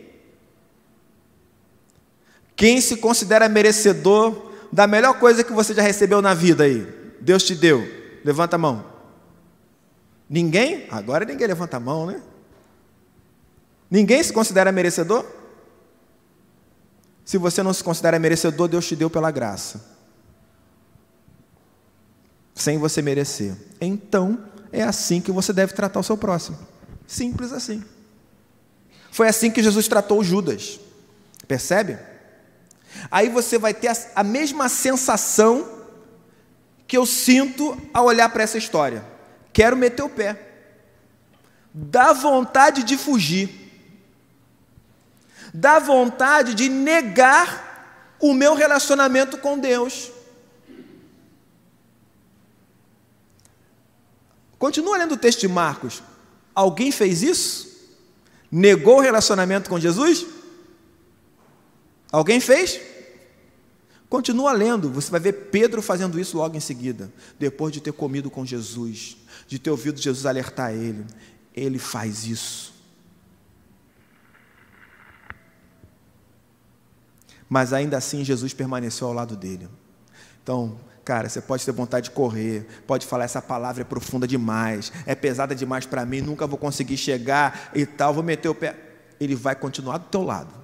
[2.55, 6.87] Quem se considera merecedor da melhor coisa que você já recebeu na vida aí?
[7.19, 7.83] Deus te deu.
[8.23, 8.85] Levanta a mão.
[10.29, 10.87] Ninguém?
[10.89, 12.21] Agora ninguém levanta a mão, né?
[13.93, 15.23] Ninguém se considera merecedor?
[17.23, 19.85] Se você não se considera merecedor, Deus te deu pela graça.
[22.55, 23.55] Sem você merecer.
[23.79, 26.57] Então, é assim que você deve tratar o seu próximo.
[27.05, 27.83] Simples assim.
[29.11, 30.79] Foi assim que Jesus tratou Judas.
[31.47, 31.99] Percebe?
[33.11, 35.69] Aí você vai ter a mesma sensação
[36.87, 39.05] que eu sinto ao olhar para essa história.
[39.53, 40.49] Quero meter o pé.
[41.71, 43.62] Dá vontade de fugir.
[45.53, 50.11] Dá vontade de negar o meu relacionamento com Deus.
[54.57, 56.01] Continua lendo o texto de Marcos.
[56.55, 57.91] Alguém fez isso?
[58.49, 60.25] Negou o relacionamento com Jesus?
[62.11, 62.79] Alguém fez?
[64.09, 68.29] Continua lendo, você vai ver Pedro fazendo isso logo em seguida, depois de ter comido
[68.29, 71.03] com Jesus, de ter ouvido Jesus alertar ele.
[71.53, 72.72] Ele faz isso.
[77.49, 79.67] Mas ainda assim Jesus permaneceu ao lado dele.
[80.41, 84.91] Então, cara, você pode ter vontade de correr, pode falar essa palavra é profunda demais,
[85.05, 88.75] é pesada demais para mim, nunca vou conseguir chegar e tal, vou meter o pé.
[89.19, 90.63] Ele vai continuar do teu lado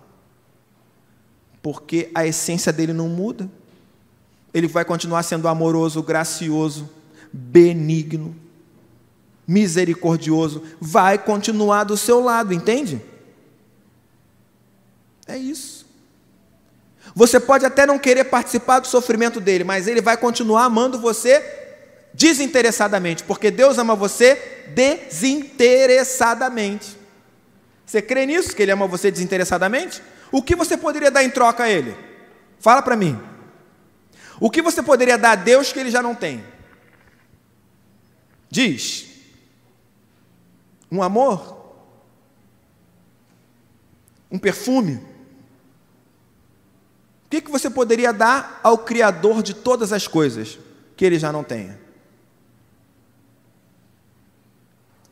[1.62, 3.50] porque a essência dele não muda.
[4.54, 6.90] Ele vai continuar sendo amoroso, gracioso,
[7.32, 8.36] benigno,
[9.48, 13.02] misericordioso, vai continuar do seu lado, entende?
[15.28, 15.86] É isso.
[17.16, 21.42] Você pode até não querer participar do sofrimento dele, mas ele vai continuar amando você
[22.14, 24.36] desinteressadamente, porque Deus ama você
[24.74, 26.98] desinteressadamente.
[27.86, 30.02] Você crê nisso, que ele ama você desinteressadamente?
[30.32, 31.96] O que você poderia dar em troca a Ele?
[32.60, 33.20] Fala para mim.
[34.40, 36.44] O que você poderia dar a Deus que Ele já não tem?
[38.50, 39.08] Diz.
[40.92, 41.58] Um amor?
[44.32, 45.09] Um perfume?
[47.30, 50.58] O que, que você poderia dar ao Criador de todas as coisas
[50.98, 51.80] que Ele já não tenha?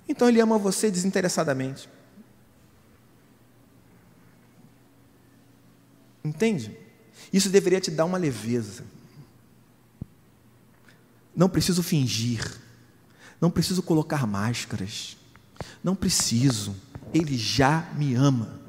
[0.10, 1.88] Então Ele ama você desinteressadamente.
[6.24, 6.76] Entende?
[7.32, 8.84] Isso deveria te dar uma leveza.
[11.36, 12.60] Não preciso fingir.
[13.40, 15.16] Não preciso colocar máscaras.
[15.84, 16.76] Não preciso.
[17.14, 18.67] Ele já me ama.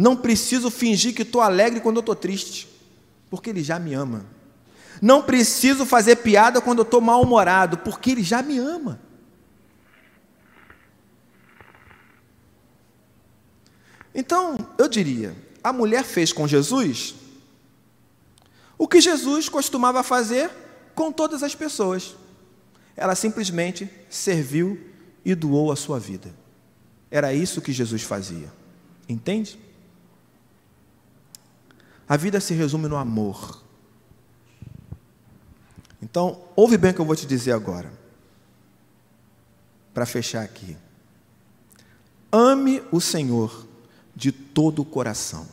[0.00, 2.66] Não preciso fingir que estou alegre quando eu estou triste,
[3.28, 4.24] porque Ele já me ama.
[5.02, 8.98] Não preciso fazer piada quando eu estou mal-humorado, porque Ele já me ama.
[14.14, 17.14] Então, eu diria, a mulher fez com Jesus
[18.78, 20.50] o que Jesus costumava fazer
[20.94, 22.16] com todas as pessoas.
[22.96, 24.80] Ela simplesmente serviu
[25.22, 26.34] e doou a sua vida.
[27.10, 28.50] Era isso que Jesus fazia.
[29.06, 29.68] Entende?
[32.10, 33.62] A vida se resume no amor.
[36.02, 37.92] Então, ouve bem o que eu vou te dizer agora.
[39.94, 40.76] Para fechar aqui.
[42.32, 43.64] Ame o Senhor
[44.16, 45.46] de todo o coração.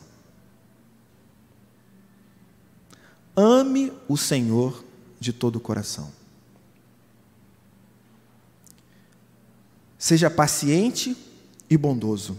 [3.36, 4.84] Ame o Senhor
[5.20, 6.10] de todo o coração.
[9.96, 11.16] Seja paciente
[11.70, 12.36] e bondoso.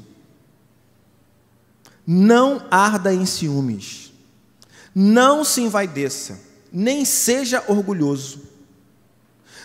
[2.06, 4.09] Não arda em ciúmes.
[5.02, 6.42] Não se envaideça,
[6.74, 8.42] nem seja orgulhoso.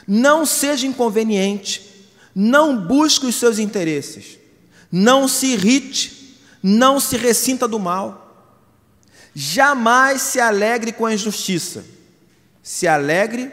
[0.07, 2.07] Não seja inconveniente.
[2.33, 4.39] Não busque os seus interesses.
[4.93, 6.39] Não se irrite.
[6.63, 8.49] Não se ressinta do mal.
[9.35, 11.85] Jamais se alegre com a injustiça.
[12.63, 13.51] Se alegre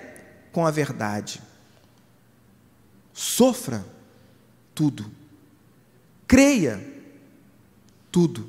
[0.51, 1.41] com a verdade.
[3.11, 3.83] Sofra
[4.75, 5.11] tudo.
[6.27, 6.79] Creia
[8.11, 8.47] tudo.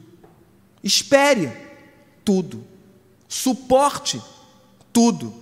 [0.85, 1.51] Espere
[2.23, 2.72] tudo.
[3.33, 4.23] Suporte
[4.93, 5.35] tudo.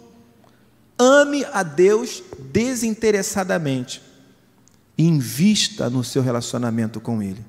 [0.96, 4.00] Ame a Deus desinteressadamente.
[4.96, 7.44] E invista no seu relacionamento com Ele.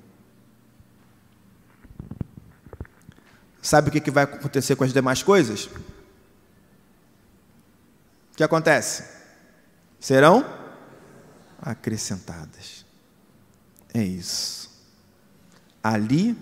[3.61, 5.65] Sabe o que vai acontecer com as demais coisas?
[8.33, 9.03] O que acontece?
[9.99, 10.43] Serão
[11.61, 12.83] acrescentadas.
[13.93, 14.71] É isso.
[15.83, 16.35] Ali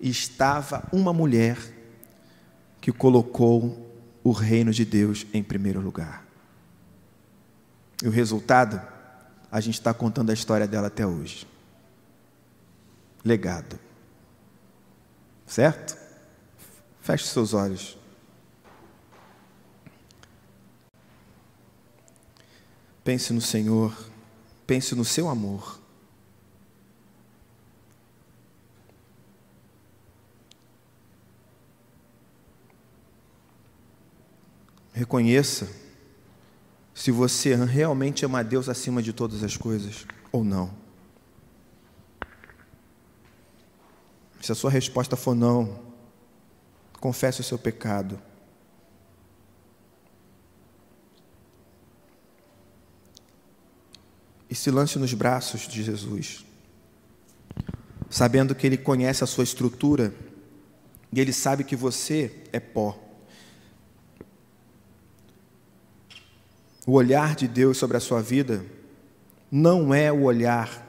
[0.00, 1.75] estava uma mulher
[2.86, 3.84] que colocou
[4.22, 6.24] o reino de Deus em primeiro lugar.
[8.00, 8.80] E o resultado,
[9.50, 11.48] a gente está contando a história dela até hoje.
[13.24, 13.76] Legado.
[15.44, 15.98] Certo?
[17.00, 17.98] Feche seus olhos.
[23.02, 23.92] Pense no Senhor,
[24.64, 25.80] pense no seu amor.
[34.96, 35.68] Reconheça
[36.94, 40.72] se você realmente ama a Deus acima de todas as coisas ou não.
[44.40, 45.78] Se a sua resposta for não,
[46.98, 48.18] confesse o seu pecado.
[54.48, 56.42] E se lance nos braços de Jesus,
[58.08, 60.14] sabendo que Ele conhece a sua estrutura
[61.12, 63.05] e Ele sabe que você é pó.
[66.86, 68.64] O olhar de Deus sobre a sua vida
[69.50, 70.86] não é o olhar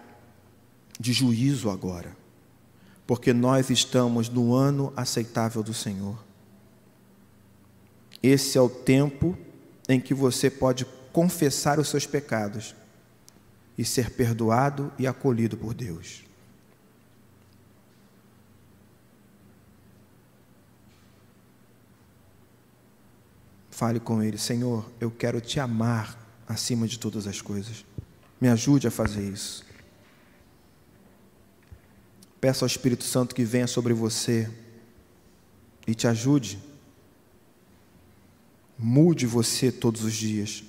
[0.99, 2.15] de juízo agora,
[3.07, 6.23] porque nós estamos no ano aceitável do Senhor.
[8.21, 9.35] Esse é o tempo
[9.89, 12.75] em que você pode confessar os seus pecados
[13.75, 16.26] e ser perdoado e acolhido por Deus.
[23.77, 26.17] Fale com Ele, Senhor, eu quero te amar
[26.47, 27.85] acima de todas as coisas.
[28.41, 29.63] Me ajude a fazer isso.
[32.41, 34.51] Peça ao Espírito Santo que venha sobre você
[35.85, 36.57] e te ajude.
[38.79, 40.63] Mude você todos os dias.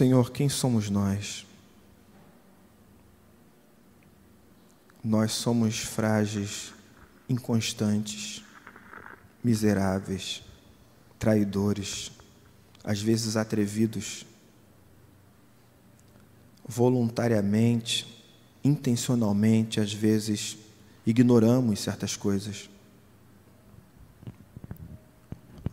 [0.00, 1.46] Senhor, quem somos nós?
[5.04, 6.72] Nós somos frágeis,
[7.28, 8.42] inconstantes,
[9.44, 10.42] miseráveis,
[11.18, 12.12] traidores,
[12.82, 14.24] às vezes atrevidos,
[16.66, 18.24] voluntariamente,
[18.64, 20.56] intencionalmente, às vezes
[21.04, 22.70] ignoramos certas coisas.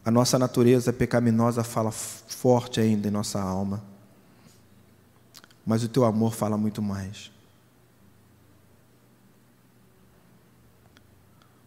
[0.03, 3.95] A nossa natureza pecaminosa fala forte ainda em nossa alma
[5.67, 7.29] mas o teu amor fala muito mais.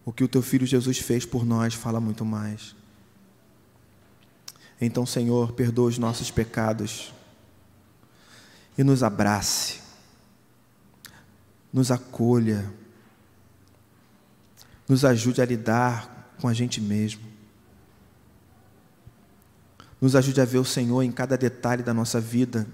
[0.06, 2.74] O que o teu filho Jesus fez por nós fala muito mais.
[4.81, 7.12] Então, Senhor, perdoa os nossos pecados
[8.78, 9.81] e nos abrace,
[11.70, 12.72] nos acolha,
[14.89, 17.20] nos ajude a lidar com a gente mesmo.
[20.01, 22.66] Nos ajude a ver o Senhor em cada detalhe da nossa vida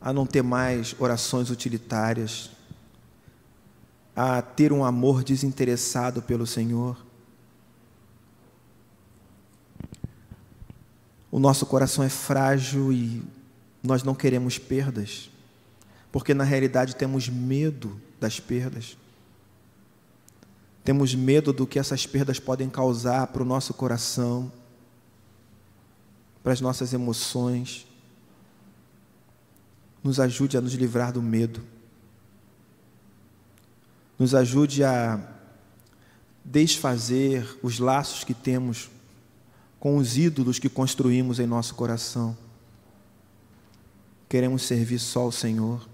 [0.00, 2.50] a não ter mais orações utilitárias,
[4.16, 6.96] a ter um amor desinteressado pelo Senhor.
[11.30, 13.22] O nosso coração é frágil e
[13.82, 15.30] nós não queremos perdas,
[16.10, 18.96] porque na realidade temos medo das perdas.
[20.82, 24.50] Temos medo do que essas perdas podem causar para o nosso coração,
[26.42, 27.86] para as nossas emoções
[30.02, 31.62] nos ajude a nos livrar do medo,
[34.18, 35.20] nos ajude a
[36.44, 38.90] desfazer os laços que temos
[39.78, 42.36] com os ídolos que construímos em nosso coração.
[44.28, 45.88] Queremos servir só ao Senhor.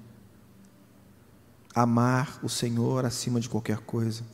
[1.74, 4.24] amar o Senhor acima de qualquer coisa,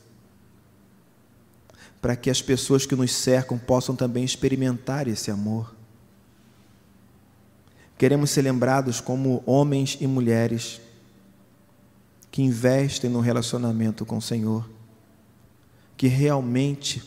[2.01, 5.72] para que as pessoas que nos cercam possam também experimentar esse amor.
[8.03, 10.81] Queremos ser lembrados como homens e mulheres
[12.29, 14.69] que investem no relacionamento com o Senhor,
[15.95, 17.01] que realmente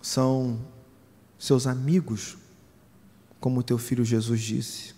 [0.00, 0.58] são
[1.38, 2.38] seus amigos,
[3.38, 4.94] como teu filho Jesus disse.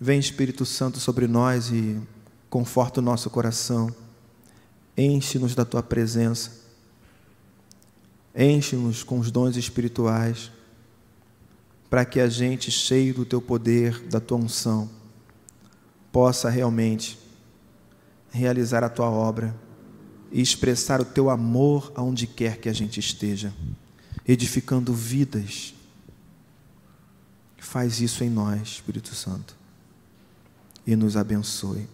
[0.00, 1.96] Vem Espírito Santo sobre nós e
[2.48, 3.88] conforta o nosso coração.
[4.96, 6.60] Enche-nos da tua presença.
[8.34, 10.50] Enche-nos com os dons espirituais,
[11.90, 14.88] para que a gente, cheio do teu poder, da tua unção,
[16.12, 17.18] possa realmente
[18.30, 19.54] realizar a tua obra
[20.30, 23.52] e expressar o teu amor aonde quer que a gente esteja,
[24.26, 25.74] edificando vidas.
[27.58, 29.56] Faz isso em nós, Espírito Santo,
[30.86, 31.88] e nos abençoe.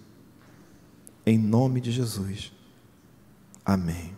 [1.24, 2.52] Em nome de Jesus.
[3.64, 4.14] Amém.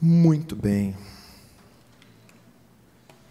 [0.00, 0.94] Muito bem.